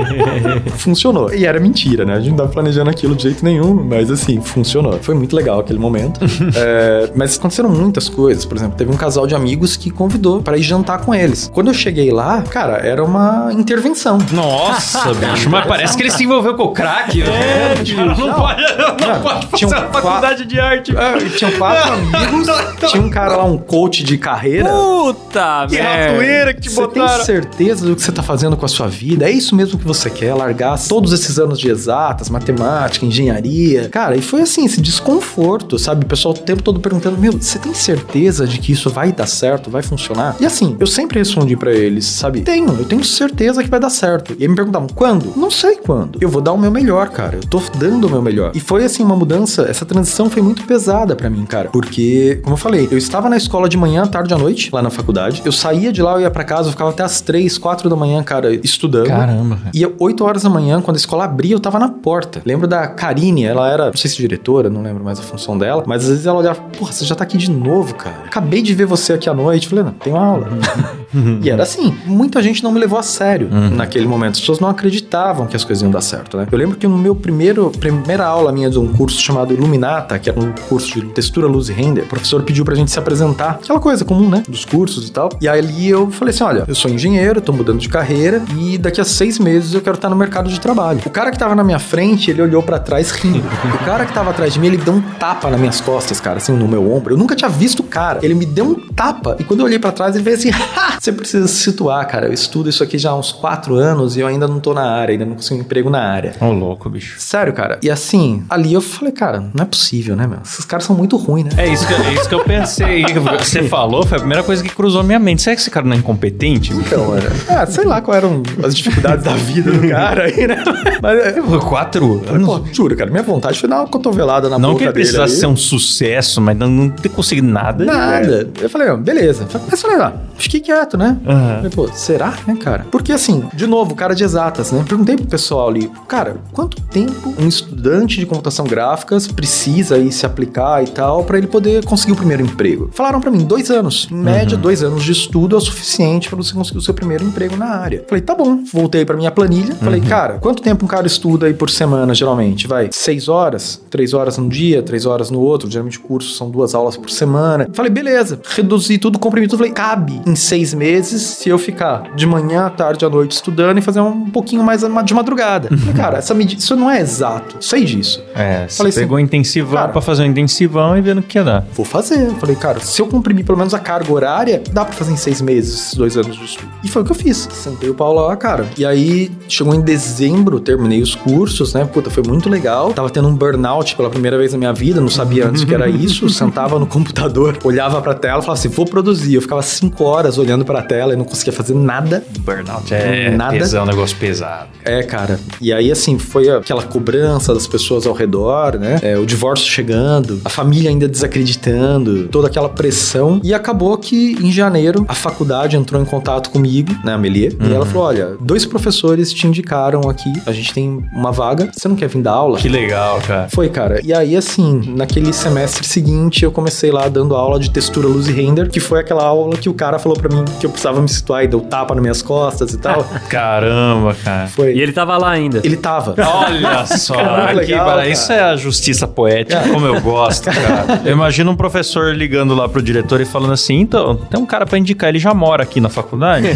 [0.77, 1.33] funcionou.
[1.33, 2.15] E era mentira, né?
[2.15, 4.99] A gente não tava planejando aquilo de jeito nenhum, mas assim, funcionou.
[5.01, 6.19] Foi muito legal aquele momento.
[6.55, 8.45] É, mas aconteceram muitas coisas.
[8.45, 11.49] Por exemplo, teve um casal de amigos que convidou pra ir jantar com eles.
[11.53, 14.17] Quando eu cheguei lá, cara, era uma intervenção.
[14.31, 15.49] Nossa, bicho.
[15.49, 17.21] Mas parece que ele se envolveu com o crack.
[17.21, 18.33] É, cara, não, não.
[18.33, 20.95] pode, não, Não, pode tinha fazer a faculdade de arte.
[20.95, 22.47] É, tinham quatro amigos,
[22.89, 24.69] tinha um cara lá, um coach de carreira.
[24.69, 27.25] Puta Que ratoeira que te Você tem botaram.
[27.25, 29.25] certeza do que você tá fazendo com a sua vida?
[29.27, 30.33] É isso mesmo que você quer?
[30.33, 33.89] Largar todos esses anos de exatas, matemática, engenharia?
[33.89, 36.05] Cara, e foi assim, esse desconforto, sabe?
[36.05, 39.27] O pessoal o tempo todo perguntando: Meu, você tem certeza de que isso vai dar
[39.27, 40.35] certo, vai funcionar?
[40.39, 42.41] E assim, eu sempre respondi pra eles, sabe?
[42.41, 44.35] Tenho, eu tenho certeza que vai dar certo.
[44.37, 45.33] E aí me perguntavam: Quando?
[45.35, 46.17] Não sei quando.
[46.21, 47.35] Eu vou dar o meu melhor, cara.
[47.37, 48.51] Eu tô dando o meu melhor.
[48.53, 51.69] E foi assim, uma mudança, essa transição foi muito pesada pra mim, cara.
[51.69, 54.89] Porque, como eu falei, eu estava na escola de manhã, tarde à noite, lá na
[54.89, 55.41] faculdade.
[55.45, 57.95] Eu saía de lá, eu ia pra casa, eu ficava até as três, quatro da
[57.95, 59.07] manhã, cara, estudando.
[59.07, 59.59] Caramba.
[59.73, 62.41] E 8 horas da manhã, quando a escola abria, eu tava na porta.
[62.45, 65.83] Lembro da Karine, ela era, não sei se diretora, não lembro mais a função dela,
[65.85, 68.23] mas às vezes ela olhava, porra, você já tá aqui de novo, cara.
[68.25, 69.67] Acabei de ver você aqui à noite.
[69.67, 70.47] Falei, não, tenho aula.
[71.41, 74.33] e era assim, muita gente não me levou a sério naquele momento.
[74.33, 76.47] As pessoas não acreditavam que as coisas iam dar certo, né?
[76.51, 80.29] Eu lembro que no meu primeiro, primeira aula minha de um curso chamado Illuminata, que
[80.29, 83.59] era um curso de textura, luz e render, o professor pediu pra gente se apresentar.
[83.63, 84.43] Aquela coisa comum, né?
[84.47, 85.29] Dos cursos e tal.
[85.41, 88.77] E aí ali eu falei assim, olha, eu sou engenheiro, tô mudando de carreira e
[88.77, 91.01] daqui a seis meses eu quero estar no mercado de trabalho.
[91.05, 93.47] O cara que tava na minha frente, ele olhou pra trás rindo.
[93.73, 96.37] O cara que tava atrás de mim, ele deu um tapa nas minhas costas, cara,
[96.37, 97.13] assim, no meu ombro.
[97.13, 98.19] Eu nunca tinha visto o cara.
[98.21, 100.97] Ele me deu um tapa e quando eu olhei pra trás, ele fez assim, ha!
[100.99, 102.27] Você precisa se situar, cara.
[102.27, 104.89] Eu estudo isso aqui já há uns quatro anos e eu ainda não tô na
[104.89, 106.33] área, ainda não consigo um emprego na área.
[106.39, 107.15] Ô, louco, bicho.
[107.19, 107.79] Sério, cara.
[107.81, 110.39] E assim, ali eu falei, cara, não é possível, né, meu?
[110.43, 111.51] Esses caras são muito ruins, né?
[111.57, 113.03] É isso, que, é isso que eu pensei.
[113.03, 113.07] O
[113.37, 115.36] que você falou foi a primeira coisa que cruzou minha mente.
[115.37, 116.73] Será que esse cara não é incompetente?
[116.73, 117.31] Então, era.
[117.49, 120.63] Ah, sei lá quais eram as dificuldades da vida do cara aí, né?
[121.01, 121.35] Mas, é,
[121.67, 122.45] Quatro anos.
[122.45, 125.03] pô, juro, cara, minha vontade foi dar uma cotovelada na não boca que ele dele.
[125.05, 125.39] precisasse aí.
[125.39, 127.83] ser um sucesso, mas não, não ter conseguido nada.
[127.85, 128.49] Nada.
[128.61, 129.47] Eu falei, beleza.
[129.69, 131.17] Mas falei, ó, fiquei quieto, né?
[131.25, 131.55] Aham.
[131.57, 132.85] Falei, pô, será, né, cara?
[132.91, 134.83] Porque assim, de novo, cara de exatas, né?
[134.87, 140.25] Perguntei pro pessoal ali, cara, quanto tempo um estudante de computação gráficas precisa aí se
[140.25, 142.89] aplicar e tal pra ele poder conseguir o primeiro emprego?
[142.93, 144.07] Falaram pra mim, dois anos.
[144.11, 147.23] Em média, dois anos de estudo é o suficiente pra você conseguir o seu primeiro
[147.23, 148.03] emprego na área.
[148.07, 148.63] Falei, tá bom.
[148.71, 149.75] Voltei pra minha planilha.
[149.75, 152.67] Falei, cara, quanto tempo um cara estuda aí por semana, geralmente?
[152.67, 153.81] Vai, seis horas?
[153.89, 155.69] Três horas num dia, três horas no outro.
[155.69, 157.67] Geralmente o curso são duas aulas por semana.
[157.73, 158.39] Falei, beleza.
[158.55, 159.59] Reduzi tudo, comprimi tudo.
[159.59, 163.77] Falei, cabe em seis meses se eu ficar de manhã, à tarde, à noite estudando
[163.77, 165.67] e fazer um pouquinho mais de madrugada.
[165.69, 167.57] Falei, cara, essa medida, isso não é exato.
[167.59, 168.23] Sei disso.
[168.35, 171.37] É, você Falei assim, pegou intensivão cara- pra fazer um intensivão e vendo o que
[171.37, 171.65] ia dar.
[171.73, 172.29] Vou fazer.
[172.39, 175.41] Falei, cara, se eu comprimir pelo menos a carga horária, dá pra fazer em seis
[175.41, 176.69] meses, esses dois anos de estudo.
[176.83, 177.47] E foi o que eu fiz.
[177.51, 178.65] Sentei o pau lá, cara.
[178.77, 181.85] E aí, chegou em dezembro, terminei os cursos, né?
[181.85, 182.93] Puta, foi muito legal.
[182.93, 185.89] Tava tendo um burnout pela primeira vez na minha vida, não sabia antes que era
[185.89, 186.27] isso.
[186.37, 189.35] Sentava no computador, olhava pra tela falava assim, vou produzir.
[189.35, 192.23] Eu ficava cinco horas olhando pra tela e não conseguia fazer nada.
[192.39, 193.57] Burnout é Nada.
[193.57, 194.69] pesão, um negócio pesado.
[194.83, 195.39] É, cara.
[195.59, 198.99] E aí, assim, foi aquela cobrança das pessoas ao redor, né?
[199.01, 203.39] É, o divórcio chegando, a família ainda desacreditando, toda aquela pressão.
[203.43, 207.73] E acabou que, em janeiro, a faculdade entrou em contato comigo, né, a Melie, e
[207.73, 211.95] ela falou: olha, dois professores te indicaram aqui, a gente tem uma vaga, você não
[211.95, 212.57] quer vir dar aula?
[212.57, 213.47] Que legal, cara.
[213.49, 213.99] Foi, cara.
[214.03, 218.31] E aí, assim, naquele semestre seguinte, eu comecei lá dando aula de textura, luz e
[218.31, 221.09] render, que foi aquela aula que o cara falou pra mim que eu precisava me
[221.09, 223.03] situar e deu tapa nas minhas costas e tal.
[223.29, 224.47] Caramba, cara.
[224.47, 224.73] Foi.
[224.73, 225.61] E ele tava lá ainda.
[225.63, 226.15] Ele tava.
[226.17, 227.15] Olha só,
[227.53, 228.09] legal, bara- cara.
[228.09, 231.01] isso é a justiça poética, como eu gosto, cara.
[231.05, 234.65] Eu imagino um professor ligando lá pro diretor e falando assim: então, tem um cara
[234.65, 236.47] pra indicar, ele já mora aqui na faculdade.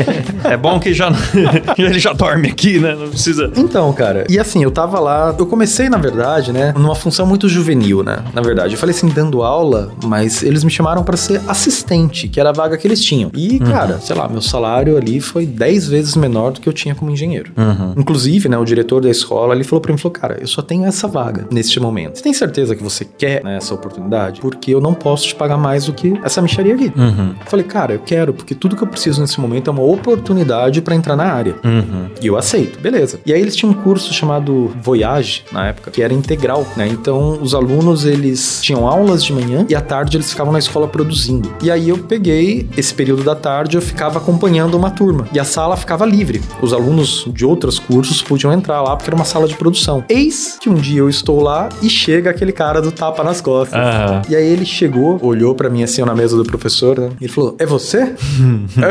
[0.44, 1.10] é bom que já
[1.78, 2.94] ele já dorme aqui, né?
[2.94, 3.50] Não precisa.
[3.56, 7.48] Então, cara, e assim, eu tava lá, eu comecei, na verdade, né, numa função muito
[7.48, 8.74] juvenil, né, na verdade.
[8.74, 12.52] Eu falei assim, dando aula, mas eles me chamaram pra ser assistente, que era a
[12.52, 13.30] vaga que eles tinham.
[13.34, 16.94] E, cara, sei lá, meu salário ali foi 10 vezes menor do que eu tinha
[16.94, 17.52] como engenheiro.
[17.96, 20.84] Inclusive, né, o diretor da escola, ele falou pra mim, falou, cara, eu só tenho
[20.84, 22.16] essa vaga neste momento.
[22.16, 24.40] Você tem certeza que você quer né, essa oportunidade?
[24.40, 26.92] Porque eu não posso te pagar mais do que essa micharia aqui.
[26.96, 27.34] Uhum.
[27.40, 30.82] Eu falei, cara, eu quero, porque tudo que eu preciso nesse momento é uma oportunidade
[30.82, 31.54] pra entrar na área.
[31.64, 32.08] Uhum.
[32.20, 33.20] E eu aceito, beleza.
[33.24, 36.88] E aí eles tinham um curso chamado Voyage, na época, que era integral, né?
[36.88, 40.86] Então os alunos, eles tinham aulas de manhã e à tarde eles ficavam na escola
[40.86, 41.50] produzindo.
[41.62, 45.26] E aí eu peguei esse período da tarde, eu ficava acompanhando uma turma.
[45.32, 46.42] E a sala ficava livre.
[46.60, 50.04] Os alunos de outros cursos podiam entrar lá, porque era uma sala de produção.
[50.08, 53.78] Eis que um dia eu estou lá e chega aquele cara do tapa nas costas.
[53.78, 54.22] Aham.
[54.28, 57.10] E aí ele chegou, olhou pra mim assim, na mesa do professor, né?
[57.20, 58.14] E ele falou: É você?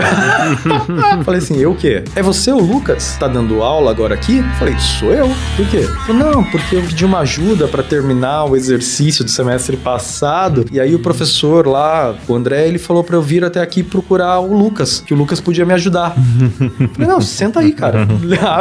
[1.24, 2.04] Falei assim, eu o quê?
[2.16, 3.16] É você, o Lucas?
[3.20, 4.42] Tá dando aula agora aqui?
[4.58, 5.30] Falei, sou eu.
[5.56, 5.82] Por quê?
[6.08, 10.66] Falei, não, porque eu pedi uma ajuda pra terminar o exercício do semestre passado.
[10.72, 14.40] E aí o professor lá, o André, ele falou pra eu vir até aqui procurar
[14.40, 16.16] o Lucas, que o Lucas podia me ajudar.
[16.94, 18.08] Falei, não, senta aí, cara.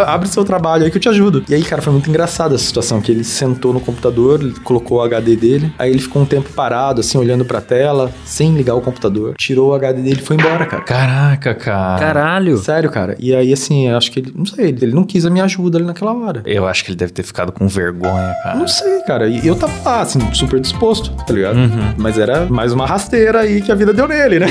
[0.06, 1.44] Abre seu trabalho aí que eu te ajudo.
[1.48, 5.02] E aí, cara, foi muito engraçada essa situação, que ele sentou no computador, colocou o
[5.02, 8.80] HD dele, aí ele ficou um tempo parado, assim, olhando pra tela, sem ligar o
[8.80, 10.82] computador, tirou o HD dele e foi embora, cara.
[10.82, 11.98] Caraca, cara.
[11.98, 12.58] Caralho.
[12.58, 13.16] Sério, cara.
[13.18, 15.78] E aí, assim, eu acho que ele, não sei, ele não quis a minha ajuda
[15.78, 16.42] ali naquela hora.
[16.46, 18.56] Eu acho que ele deve ter ficado com vergonha, cara.
[18.56, 19.28] Não sei, cara.
[19.28, 21.58] E eu tava lá, assim, super disposto, tá ligado?
[21.96, 24.46] Mas era mais uma rasteira aí que a vida deu nele, né?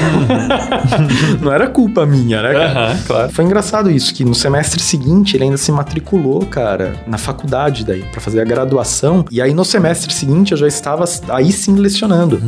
[1.42, 2.68] não era culpa minha, né, cara?
[2.68, 3.32] Aham, claro.
[3.32, 8.04] Foi engraçado isso, que no semestre seguinte ele ainda se matriculou, cara, na faculdade daí,
[8.12, 9.26] pra fazer a graduação.
[9.32, 12.42] E aí no semestre seguinte eu já estava aí sim lecionando.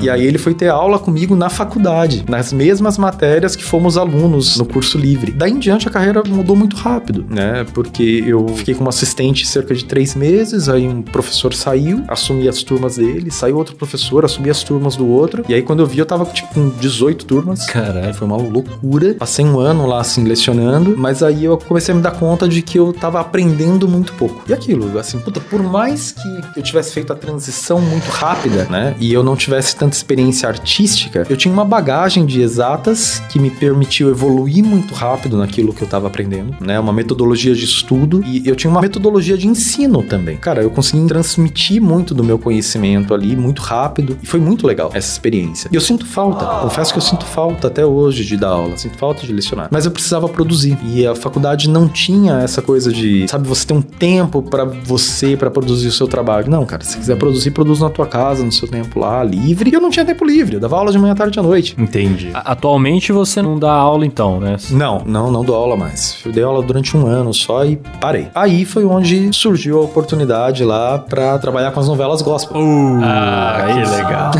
[0.00, 4.56] E aí ele foi ter aula comigo na faculdade, nas mesmas matérias que fomos alunos
[4.56, 5.32] no curso livre.
[5.32, 7.66] Daí em diante a carreira mudou muito rápido, né?
[7.74, 12.62] Porque eu fiquei como assistente cerca de três meses, aí um professor saiu, assumi as
[12.62, 15.44] turmas dele, saiu outro professor, assumi as turmas do outro.
[15.48, 17.66] E aí quando eu vi eu tava tipo com 18 turmas.
[17.66, 18.14] Caralho.
[18.14, 19.14] Foi uma loucura.
[19.14, 22.62] Passei um ano lá, assim, lecionando, mas aí eu comecei a me dar conta de
[22.62, 24.42] que eu tava aprendendo muito pouco.
[24.48, 28.94] E aquilo, assim, puta, por mais que eu tivesse feito a transição muito rápida, né,
[29.00, 33.50] e eu não tivesse tanta experiência artística, eu tinha uma bagagem de exatas que me
[33.50, 38.46] permitiu evoluir muito rápido naquilo que eu tava aprendendo, né, uma metodologia de estudo e
[38.48, 40.36] eu tinha uma metodologia de ensino também.
[40.36, 44.90] Cara, eu consegui transmitir muito do meu conhecimento ali, muito rápido, e foi muito legal
[44.94, 45.68] essa experiência.
[45.72, 48.96] E eu sinto falta, confesso que eu sinto falta até hoje de dar aula, sinto
[48.98, 49.68] falta de lecionar.
[49.70, 50.78] Mas eu precisava produzir.
[50.84, 55.36] E a faculdade não tinha essa coisa de, sabe, você ter um tempo pra você,
[55.36, 56.50] pra produzir o seu trabalho.
[56.50, 59.70] Não, cara, se quiser produzir, produz na tua casa, no seu tempo lá, livre.
[59.70, 61.74] E eu não tinha tempo livre, eu dava aula de manhã, tarde e à noite.
[61.78, 62.30] Entendi.
[62.34, 64.56] A- Atualmente você não dá aula então, né?
[64.70, 66.18] Não, não, não dou aula mais.
[66.24, 68.28] Eu dei aula durante um ano só e parei.
[68.34, 72.60] Aí foi onde surgiu a oportunidade lá pra trabalhar com as novelas gospel.
[73.02, 74.30] Ah, que legal.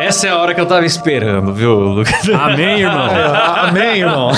[0.00, 2.28] Essa é a hora que eu tava esperando, viu, Lucas?
[2.28, 3.08] Amém, irmão.
[3.68, 4.30] Amém, irmão.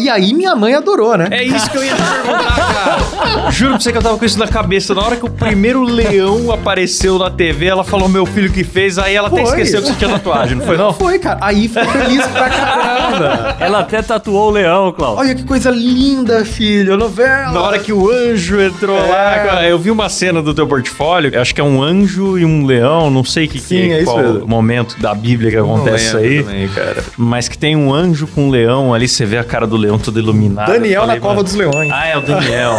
[0.00, 1.28] E aí minha mãe adorou, né?
[1.30, 3.50] É isso que eu ia te perguntar, cara.
[3.50, 4.94] Juro pra você que eu tava com isso na cabeça.
[4.94, 8.98] Na hora que o primeiro leão apareceu na TV, ela falou meu filho que fez,
[8.98, 9.50] aí ela até Foi.
[9.50, 10.92] esqueceu que você tinha tatuagem, não foi não?
[10.92, 11.38] Foi, cara.
[11.40, 13.56] Aí ficou feliz pra caramba.
[13.60, 15.18] Ela até tatuou o leão, Klaus.
[15.18, 16.96] Olha que coisa linda, filho.
[16.96, 17.52] Novela.
[17.52, 19.06] Na hora que o anjo entrou É.
[19.06, 22.38] lá, cara, eu vi uma cena do teu portfólio, eu acho que é um anjo
[22.38, 24.46] e um leão, não sei o que, Sim, que é isso qual mesmo.
[24.46, 26.42] momento da Bíblia que acontece isso aí.
[26.42, 27.02] também, cara.
[27.16, 29.98] Mas que tem um anjo com um leão ali, você vê a cara do leão
[29.98, 30.72] toda iluminada.
[30.72, 31.90] Daniel falei, na Cova mano, dos Leões.
[31.92, 32.74] Ah, é o Daniel.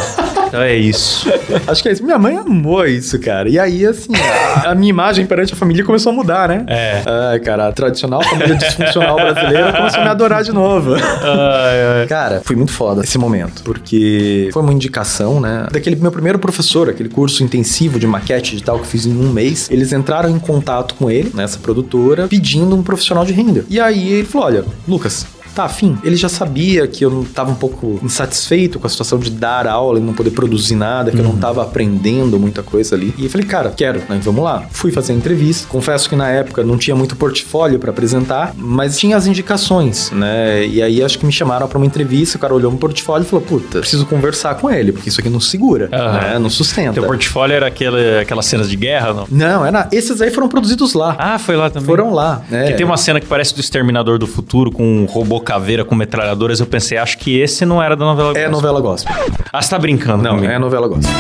[0.47, 1.31] então é isso.
[1.67, 2.03] Acho que é isso.
[2.03, 3.47] Minha mãe amou isso, cara.
[3.47, 6.65] E aí, assim, a, a minha imagem perante a família começou a mudar, né?
[6.67, 7.03] É.
[7.05, 10.95] Ai, cara, a tradicional família disfuncional brasileira começou a me adorar de novo.
[10.95, 12.07] Ai, ai.
[12.07, 15.67] Cara, foi muito foda esse momento, porque foi uma indicação, né?
[15.71, 19.31] Daquele meu primeiro professor, aquele curso intensivo de maquete digital que eu fiz em um
[19.31, 23.63] mês, eles entraram em contato com ele, nessa produtora, pedindo um profissional de render.
[23.69, 25.42] E aí ele falou: olha, Lucas.
[25.55, 25.97] Tá, afim.
[26.03, 29.67] Ele já sabia que eu não tava um pouco insatisfeito com a situação de dar
[29.67, 33.13] aula e não poder produzir nada, que eu não tava aprendendo muita coisa ali.
[33.17, 34.19] E eu falei, cara, quero, né?
[34.23, 34.63] Vamos lá.
[34.71, 35.67] Fui fazer a entrevista.
[35.67, 40.65] Confesso que na época não tinha muito portfólio pra apresentar, mas tinha as indicações, né?
[40.65, 43.29] E aí acho que me chamaram pra uma entrevista, o cara olhou no portfólio e
[43.29, 46.11] falou: puta, preciso conversar com ele, porque isso aqui não segura, Aham.
[46.13, 46.39] né?
[46.39, 46.93] Não sustenta.
[46.93, 49.27] Teu portfólio era aquele, aquelas cenas de guerra, não?
[49.29, 51.15] Não, era, esses aí foram produzidos lá.
[51.19, 51.85] Ah, foi lá também.
[51.85, 52.71] Foram lá, né?
[52.71, 56.59] Tem uma cena que parece do Exterminador do Futuro com um robô caveira com metralhadoras.
[56.59, 58.51] Eu pensei, acho que esse não era da novela É gospel.
[58.51, 59.15] novela gospel.
[59.51, 60.51] Ah, você tá brincando Não, comigo.
[60.51, 61.13] é novela gospel.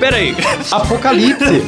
[0.00, 0.34] Pera aí.
[0.70, 1.62] Apocalipse.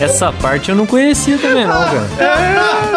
[0.00, 2.08] Essa parte eu não conhecia também, não, cara.
[2.18, 2.87] É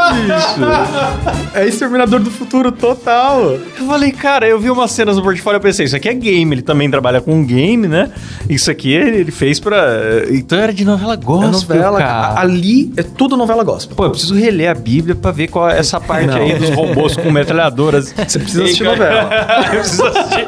[1.67, 3.41] Exterminador do Futuro total.
[3.51, 6.55] Eu falei, cara, eu vi umas cenas no portfólio e pensei, isso aqui é game.
[6.55, 8.11] Ele também trabalha com game, né?
[8.49, 9.81] Isso aqui ele, ele fez pra...
[10.29, 12.27] Então era de novela É gospel, novela, cara.
[12.35, 12.41] cara.
[12.41, 13.95] Ali é tudo novela gospel.
[13.95, 16.37] Pô, eu preciso reler a Bíblia pra ver qual é essa parte Não.
[16.37, 18.13] aí dos robôs com metralhadoras.
[18.27, 18.97] Você precisa assistir cara.
[18.97, 19.29] novela.
[19.73, 20.47] eu preciso assistir.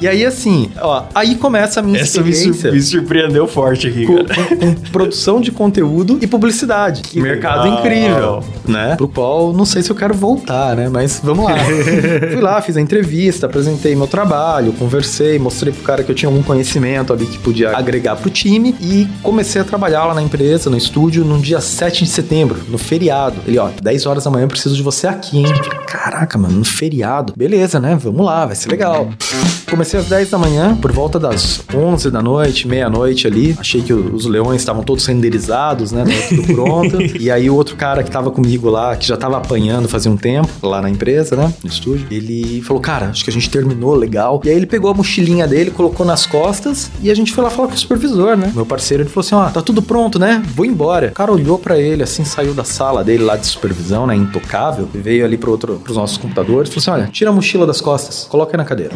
[0.00, 4.06] E aí, assim, ó, aí começa a minha Essa me, experiência me surpreendeu forte aqui,
[4.06, 4.56] com, cara.
[4.56, 7.02] com- produção de conteúdo e publicidade.
[7.02, 7.78] Que mercado legal.
[7.80, 8.96] incrível, né?
[8.96, 10.88] Pro qual não sei se eu quero voltar, né?
[10.88, 11.54] Mas vamos lá.
[12.32, 16.28] Fui lá, fiz a entrevista, apresentei meu trabalho, conversei, mostrei pro cara que eu tinha
[16.28, 20.68] algum conhecimento ali que podia agregar pro time e comecei a trabalhar lá na empresa,
[20.70, 23.36] no estúdio, no dia 7 de setembro, no feriado.
[23.46, 25.46] Ele, ó, 10 horas da manhã eu preciso de você aqui, hein?
[25.86, 27.32] Caraca, mano, no feriado.
[27.36, 27.96] Beleza, né?
[28.00, 29.09] Vamos lá, vai ser legal.
[29.18, 29.59] Boom.
[29.70, 33.56] Comecei às 10 da manhã, por volta das 11 da noite, meia-noite ali.
[33.56, 36.04] Achei que os leões estavam todos renderizados, né?
[36.04, 37.00] Tava tudo pronto.
[37.16, 40.16] e aí o outro cara que tava comigo lá, que já tava apanhando fazia um
[40.16, 41.54] tempo, lá na empresa, né?
[41.62, 44.40] No estúdio, ele falou, cara, acho que a gente terminou legal.
[44.44, 47.48] E aí ele pegou a mochilinha dele, colocou nas costas e a gente foi lá
[47.48, 48.50] falar com o supervisor, né?
[48.52, 50.42] Meu parceiro, ele falou assim, ó, tá tudo pronto, né?
[50.52, 51.08] Vou embora.
[51.08, 54.16] O cara olhou pra ele, assim, saiu da sala dele lá de supervisão, né?
[54.16, 54.88] Intocável.
[54.92, 56.70] E veio ali pro outro, pros nossos computadores.
[56.70, 58.94] Falou assim, olha, tira a mochila das costas, coloca aí na cadeira.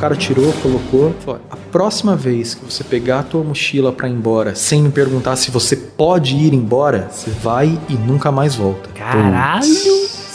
[0.00, 1.14] O cara tirou, colocou.
[1.50, 5.36] A próxima vez que você pegar a tua mochila pra ir embora, sem me perguntar
[5.36, 8.88] se você pode ir embora, você vai e nunca mais volta.
[8.94, 9.60] Caralho!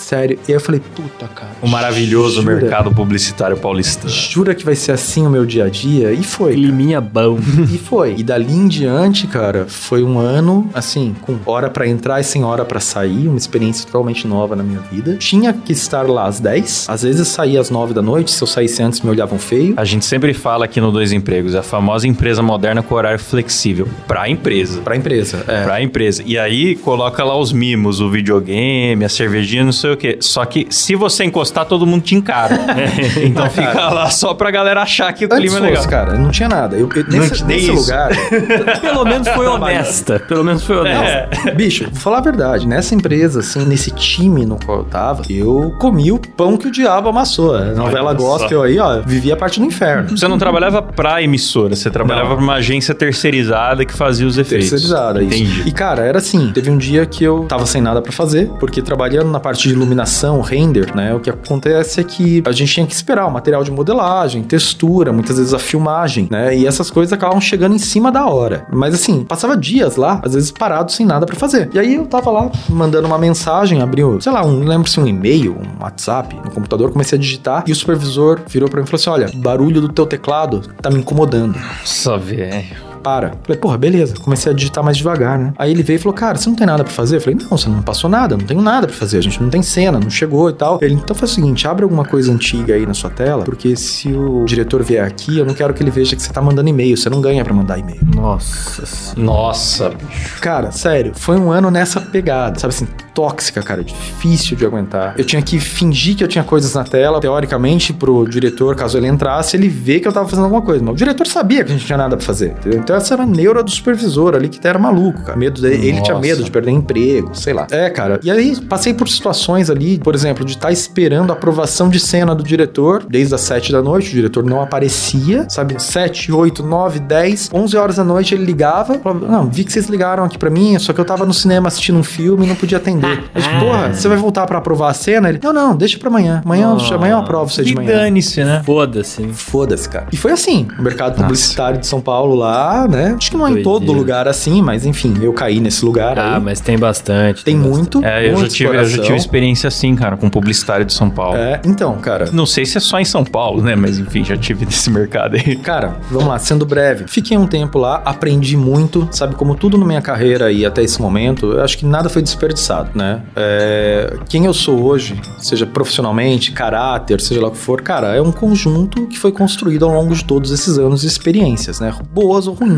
[0.05, 0.37] Sério.
[0.47, 1.49] E aí eu falei, puta, cara.
[1.63, 2.55] O maravilhoso jura?
[2.55, 4.07] mercado publicitário paulistano.
[4.07, 6.11] Jura que vai ser assim o meu dia a dia?
[6.11, 6.53] E foi.
[6.53, 7.39] Climinha bom.
[7.73, 8.13] E foi.
[8.17, 12.43] E dali em diante, cara, foi um ano, assim, com hora pra entrar e sem
[12.43, 15.17] hora pra sair, uma experiência totalmente nova na minha vida.
[15.17, 18.47] Tinha que estar lá às 10, às vezes saía às 9 da noite, se eu
[18.47, 19.73] saísse antes me olhavam feio.
[19.77, 23.19] A gente sempre fala aqui no Dois Empregos, é a famosa empresa moderna com horário
[23.19, 23.87] flexível.
[24.07, 24.81] Pra empresa.
[24.81, 25.63] Pra empresa, é.
[25.63, 26.21] Pra empresa.
[26.25, 30.17] E aí coloca lá os mimos, o videogame, a cervejinha, não sei o quê.
[30.19, 32.57] Só que se você encostar, todo mundo te encara.
[33.23, 35.75] então fica lá só pra galera achar que o Antes clima é legal.
[35.77, 36.75] fosse, cara, não tinha nada.
[36.75, 37.73] Eu, eu- Não nesse, isso.
[37.73, 38.09] lugar,
[38.81, 40.19] Pelo menos foi honesta.
[40.19, 41.51] Pelo menos foi honesta.
[41.55, 42.67] bicho, vou falar a verdade.
[42.67, 46.71] Nessa empresa, assim, nesse time no qual eu tava, eu comi o pão que o
[46.71, 47.55] diabo amassou.
[47.55, 50.17] A novela gospel aí, ó, vivia a parte do inferno.
[50.17, 52.35] Você não trabalhava pra emissora, você trabalhava Não.
[52.37, 54.69] pra uma agência terceirizada que fazia os efeitos.
[54.69, 55.33] Terceirizada, isso.
[55.43, 55.63] Entendi.
[55.67, 56.51] E, cara, era assim.
[56.53, 59.75] Teve um dia que eu tava sem nada pra fazer, porque trabalhando na parte de
[59.85, 61.13] iluminação, render, né?
[61.13, 65.13] O que acontece é que a gente tinha que esperar o material de modelagem, textura,
[65.13, 66.57] muitas vezes a filmagem, né?
[66.57, 68.65] E essas coisas acabavam chegando em cima da hora.
[68.71, 71.69] Mas assim, passava dias lá, às vezes parado sem nada pra fazer.
[71.73, 75.07] E aí eu tava lá mandando uma mensagem, abriu, sei lá, um, lembro se um
[75.07, 78.89] e-mail, um WhatsApp no computador, comecei a digitar e o supervisor virou pra mim e
[78.89, 81.57] falou assim: "Olha, barulho do teu teclado tá me incomodando".
[81.57, 82.84] Nossa, velho.
[83.05, 83.33] Para.
[83.43, 84.15] Falei, porra, beleza.
[84.15, 85.53] Comecei a digitar mais devagar, né?
[85.59, 87.17] Aí ele veio e falou, cara, você não tem nada pra fazer?
[87.17, 89.19] Eu falei, não, você não passou nada, não tenho nada pra fazer.
[89.19, 90.79] A gente não tem cena, não chegou e tal.
[90.81, 94.11] Ele, então faz o seguinte, abre alguma coisa antiga aí na sua tela, porque se
[94.11, 96.97] o diretor vier aqui, eu não quero que ele veja que você tá mandando e-mail.
[96.97, 98.01] Você não ganha pra mandar e-mail.
[98.15, 99.13] Nossa.
[99.15, 100.41] Nossa, bicho.
[100.41, 105.13] Cara, sério, foi um ano nessa pegada, sabe assim, tóxica, cara, difícil de aguentar.
[105.17, 109.07] Eu tinha que fingir que eu tinha coisas na tela, teoricamente, pro diretor, caso ele
[109.07, 110.83] entrasse, ele vê que eu tava fazendo alguma coisa.
[110.83, 112.79] Mas o diretor sabia que a gente não tinha nada pra fazer, entendeu?
[112.79, 115.37] Então essa era a neura do supervisor ali, que era maluco, cara.
[115.37, 116.27] Medo dele, ele tinha Nossa.
[116.27, 117.67] medo de perder emprego, sei lá.
[117.71, 118.19] É, cara.
[118.23, 122.33] E aí passei por situações ali, por exemplo, de estar esperando a aprovação de cena
[122.33, 125.81] do diretor, desde as 7 da noite, o diretor não aparecia, sabe?
[125.81, 129.87] 7, 8, 9, 10, 11 horas da noite ele ligava, falava, não, vi que vocês
[129.87, 132.55] ligaram aqui pra mim, só que eu tava no cinema assistindo um filme e não
[132.55, 133.23] podia atender.
[133.33, 135.29] Aí, tipo, porra, você vai voltar pra aprovar a cena?
[135.29, 136.41] Ele, não, não, deixa pra amanhã.
[136.43, 137.87] Amanhã, eu- amanhã eu aprovo você de E manhã.
[137.97, 138.61] dane-se, né?
[138.65, 139.27] Foda-se.
[139.33, 140.07] Foda-se, cara.
[140.11, 143.15] E foi assim, o mercado publicitário de São Paulo lá, né?
[143.17, 143.99] Acho que não é em todo Doideira.
[143.99, 146.41] lugar assim, mas enfim, eu caí nesse lugar Ah, aí.
[146.43, 147.43] mas tem bastante.
[147.43, 149.03] Tem muito, É, eu já, muito tive, eu já exploração.
[149.05, 151.37] tive experiência assim, cara, com publicitário de São Paulo.
[151.37, 153.75] É, então, cara, Não sei se é só em São Paulo, né?
[153.75, 155.55] Mas enfim, já tive desse mercado aí.
[155.57, 157.05] Cara, vamos lá, sendo breve.
[157.07, 159.35] Fiquei um tempo lá, aprendi muito, sabe?
[159.35, 162.89] Como tudo na minha carreira e até esse momento, eu acho que nada foi desperdiçado,
[162.95, 163.21] né?
[163.35, 168.21] É, quem eu sou hoje, seja profissionalmente, caráter, seja lá o que for, cara, é
[168.21, 171.93] um conjunto que foi construído ao longo de todos esses anos de experiências, né?
[172.13, 172.74] Boas ou ruins.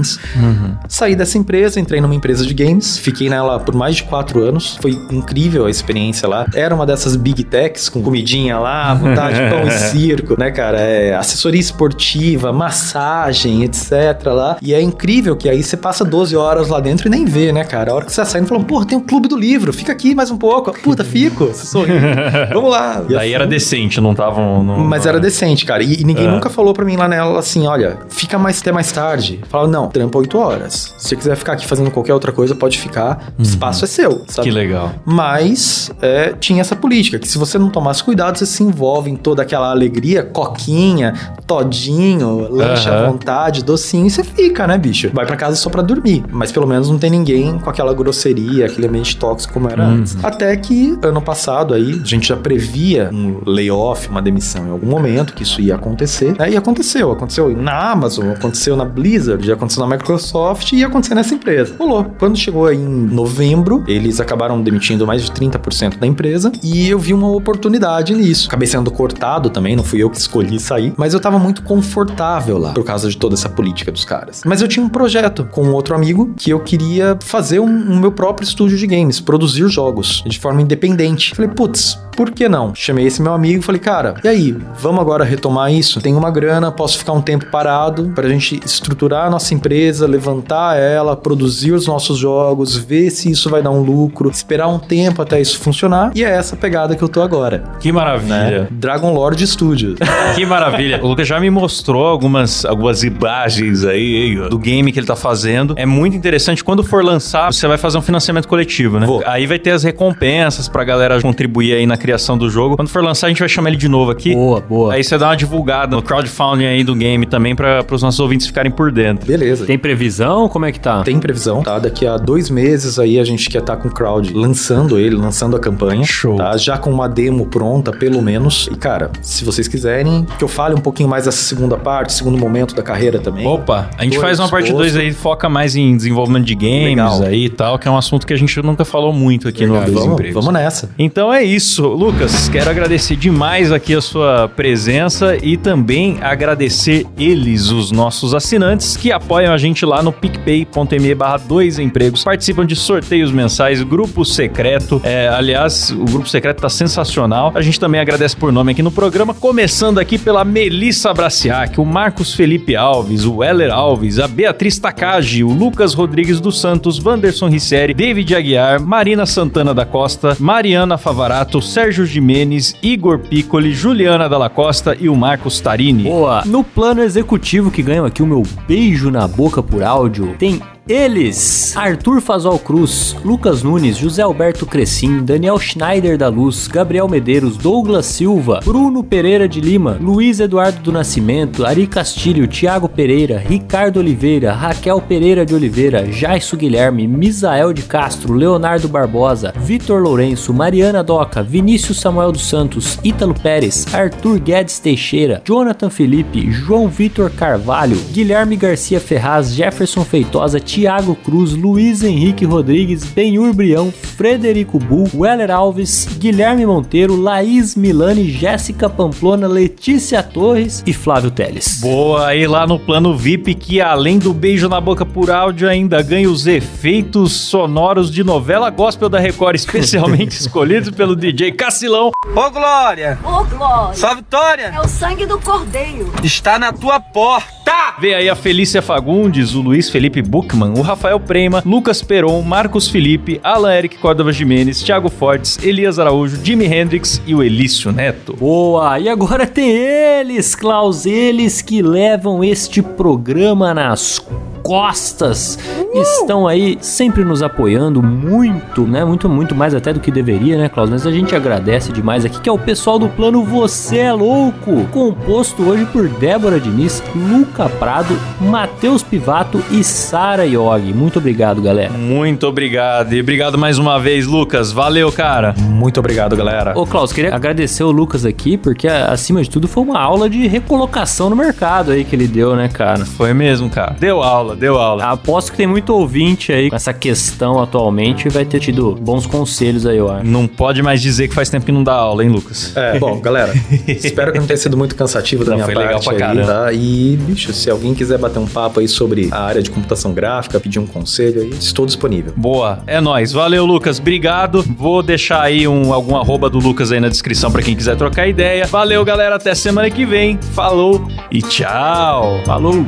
[0.87, 4.77] Saí dessa empresa, entrei numa empresa de games, fiquei nela por mais de quatro anos.
[4.81, 6.45] Foi incrível a experiência lá.
[6.53, 10.79] Era uma dessas big techs com comidinha lá, vontade de pão e circo, né, cara?
[10.79, 13.91] É, assessoria esportiva, massagem, etc.
[14.27, 14.57] lá.
[14.61, 17.63] E é incrível que aí você passa 12 horas lá dentro e nem vê, né,
[17.63, 17.91] cara?
[17.91, 20.31] A hora que você sai, fala, porra, tem um clube do livro, fica aqui mais
[20.31, 20.71] um pouco.
[20.81, 21.91] Puta, fico, você sorri.
[22.53, 23.03] Vamos lá.
[23.09, 24.63] E Daí a era decente, não estavam.
[24.63, 25.83] mas era decente, cara.
[25.83, 26.31] E, e ninguém É.
[26.31, 29.39] nunca falou pra mim lá nela assim: olha, fica mais até mais tarde.
[29.49, 30.95] Falava, não, trampa 8 horas.
[30.97, 33.31] Se você quiser ficar aqui fazendo qualquer outra coisa, pode ficar.
[33.37, 34.47] O espaço é seu, sabe?
[34.47, 34.91] Que legal.
[35.05, 39.15] Mas é, tinha essa política, que se você não tomasse cuidado, você se envolve em
[39.15, 41.13] toda aquela alegria, coquinha,
[41.45, 43.11] todinho, lanche à Aham.
[43.11, 45.09] vontade, docinho, e você fica, né, bicho?
[45.13, 46.23] Vai pra casa só pra dormir.
[46.31, 50.17] Mas pelo menos não tem ninguém com aquela grosseria, aquele ambiente tóxico como era antes.
[50.23, 54.87] Até que ano passado aí, a gente já previa um layoff, uma demissão em algum
[54.87, 56.35] momento, que isso ia acontecer.
[56.37, 56.51] Né?
[56.51, 57.11] E aconteceu.
[57.11, 61.75] Aconteceu na Amazon, aconteceu na Blizzard, já aconteceu na Microsoft e ia acontecer nessa empresa.
[61.77, 62.05] Rolou.
[62.17, 67.13] Quando chegou em novembro, eles acabaram demitindo mais de 30% da empresa e eu vi
[67.13, 68.47] uma oportunidade nisso.
[68.47, 72.57] Acabei sendo cortado também, não fui eu que escolhi sair, mas eu tava muito confortável
[72.57, 74.41] lá por causa de toda essa política dos caras.
[74.45, 77.99] Mas eu tinha um projeto com um outro amigo que eu queria fazer um, um
[77.99, 81.35] meu próprio estúdio de games, produzir jogos de forma independente.
[81.35, 82.73] Falei, putz, por que não?
[82.73, 86.01] Chamei esse meu amigo e falei, cara, e aí, vamos agora retomar isso?
[86.01, 90.77] Tenho uma grana, posso ficar um tempo parado pra gente estruturar a nossa empresa, levantar
[90.79, 95.21] ela, produzir os nossos jogos, ver se isso vai dar um lucro, esperar um tempo
[95.21, 96.11] até isso funcionar.
[96.15, 98.61] E é essa pegada que eu tô agora, Que maravilha.
[98.61, 98.67] né?
[98.71, 99.99] Dragon Lord Studios.
[100.35, 100.99] Que maravilha.
[101.03, 105.73] O Lucas já me mostrou algumas, algumas imagens aí do game que ele tá fazendo.
[105.77, 106.63] É muito interessante.
[106.63, 109.05] Quando for lançar, você vai fazer um financiamento coletivo, né?
[109.05, 109.21] Vou.
[109.25, 112.77] Aí vai ter as recompensas pra galera contribuir aí na criação do jogo.
[112.77, 114.33] Quando for lançar, a gente vai chamar ele de novo aqui.
[114.33, 114.93] Boa, boa.
[114.93, 118.47] Aí você dá uma divulgada no crowdfunding aí do game também para os nossos ouvintes
[118.47, 119.27] ficarem por dentro.
[119.27, 119.65] Beleza.
[119.65, 120.47] Tem previsão?
[120.47, 121.03] Como é que tá?
[121.03, 121.77] Tem previsão, tá?
[121.79, 125.57] Daqui a dois meses aí a gente quer estar com o crowd lançando ele, lançando
[125.57, 126.05] a campanha.
[126.05, 126.37] Show.
[126.37, 126.55] Tá?
[126.55, 128.69] Já com uma demo pronta, pelo menos.
[128.71, 132.37] E, cara, se vocês quiserem que eu fale um pouquinho mais dessa segunda parte, segundo
[132.37, 133.45] momento da carreira também.
[133.45, 134.93] Opa, a gente Tô faz uma parte disposto.
[134.93, 137.23] 2 aí, foca mais em desenvolvimento de games Legal.
[137.23, 139.73] aí e tal, que é um assunto que a gente nunca falou muito aqui no
[139.73, 140.89] Dois vamos, vamos nessa.
[140.97, 142.47] Então é isso, Lucas.
[142.47, 149.11] Quero agradecer demais aqui a sua presença e também agradecer eles, os nossos assinantes, que
[149.11, 155.01] apoiam a gente lá no picpay.me barra dois empregos, participam de sorteios mensais, grupo secreto.
[155.03, 157.51] É, aliás, o grupo secreto tá sensacional.
[157.55, 161.85] A gente também agradece por nome aqui no programa, começando aqui pela Melissa Braciac, o
[161.85, 167.47] Marcos Felipe Alves, o Weller Alves, a Beatriz Takagi, o Lucas Rodrigues dos Santos, Wanderson
[167.47, 174.49] Risseri, David Aguiar, Marina Santana da Costa, Mariana Favarato, Sérgio Jimenez, Igor Piccoli, Juliana Dalla
[174.49, 176.03] Costa e o Marcos Tarini.
[176.03, 176.43] Boa.
[176.45, 181.75] No plano executivo que ganho aqui o meu beijo na boca por áudio, tem eles:
[181.75, 188.05] Arthur Fazol Cruz, Lucas Nunes, José Alberto Crescim, Daniel Schneider da Luz, Gabriel Medeiros, Douglas
[188.05, 194.53] Silva, Bruno Pereira de Lima, Luiz Eduardo do Nascimento, Ari Castilho, Tiago Pereira, Ricardo Oliveira,
[194.53, 201.43] Raquel Pereira de Oliveira, Jaisso Guilherme, Misael de Castro, Leonardo Barbosa, Vitor Lourenço, Mariana Doca,
[201.43, 208.55] Vinícius Samuel dos Santos, Ítalo Pérez, Arthur Guedes Teixeira, Jonathan Felipe, João Vitor Carvalho, Guilherme
[208.55, 216.07] Garcia Ferraz, Jefferson Feitosa, Tiago Cruz, Luiz Henrique Rodrigues, Benhur Brião, Frederico Bull, Weller Alves,
[216.19, 221.79] Guilherme Monteiro, Laís Milani, Jéssica Pamplona, Letícia Torres e Flávio Teles.
[221.81, 225.99] Boa, aí lá no plano VIP que além do beijo na boca por áudio ainda
[226.03, 232.11] ganha os efeitos sonoros de novela gospel da Record, especialmente escolhidos pelo DJ Cacilão.
[232.35, 236.13] Ô Glória, Ô, Glória, sua vitória é o sangue do cordeiro.
[236.23, 237.57] está na tua porta.
[237.99, 242.87] Vê aí a Felícia Fagundes, o Luiz Felipe Buchmann, o Rafael Prema, Lucas Peron, Marcos
[242.87, 248.35] Felipe, Alan Eric Córdova Jimenez, Thiago Fortes, Elias Araújo, Jimi Hendrix e o Elício Neto.
[248.35, 248.99] Boa!
[248.99, 254.19] E agora tem eles, Klaus, eles que levam este programa nas
[254.67, 255.57] costas.
[255.93, 259.05] Estão aí sempre nos apoiando muito, né?
[259.05, 260.89] Muito, muito mais até do que deveria, né, Klaus?
[260.89, 264.85] Mas a gente agradece demais aqui, que é o pessoal do plano Você é Louco,
[264.91, 270.93] composto hoje por Débora Diniz, Luca Prado, Matheus Pivato e Sara Yogi.
[270.93, 271.93] Muito obrigado, galera.
[271.93, 273.13] Muito obrigado.
[273.13, 274.73] E obrigado mais uma vez, Lucas.
[274.73, 275.55] Valeu, cara.
[275.57, 276.77] Muito obrigado, galera.
[276.77, 280.45] Ô, Klaus, queria agradecer o Lucas aqui, porque acima de tudo foi uma aula de
[280.45, 283.05] recolocação no mercado aí que ele deu, né, cara?
[283.05, 283.95] Foi mesmo, cara.
[283.97, 285.05] Deu aula, deu aula.
[285.05, 289.25] Aposto que tem muito ouvinte aí com essa questão atualmente e vai ter tido bons
[289.25, 290.25] conselhos aí, eu acho.
[290.25, 292.75] Não pode mais dizer que faz tempo que não dá aula, hein, Lucas?
[292.75, 293.53] É, bom, galera,
[293.87, 296.19] espero que não tenha sido muito cansativo da Não, minha foi parte legal pra aí,
[296.19, 296.65] caramba.
[296.65, 296.73] tá?
[296.73, 300.59] E, bicho, se alguém quiser bater um papo aí sobre a área de computação gráfica,
[300.59, 302.33] pedir um conselho aí, estou disponível.
[302.35, 303.31] Boa, é nóis.
[303.31, 303.99] Valeu, Lucas.
[303.99, 304.63] Obrigado.
[304.77, 308.27] Vou deixar aí um, algum arroba do Lucas aí na descrição pra quem quiser trocar
[308.27, 308.65] ideia.
[308.65, 309.35] Valeu, galera.
[309.35, 310.37] Até semana que vem.
[310.53, 312.41] Falou e tchau.
[312.45, 312.85] Falou!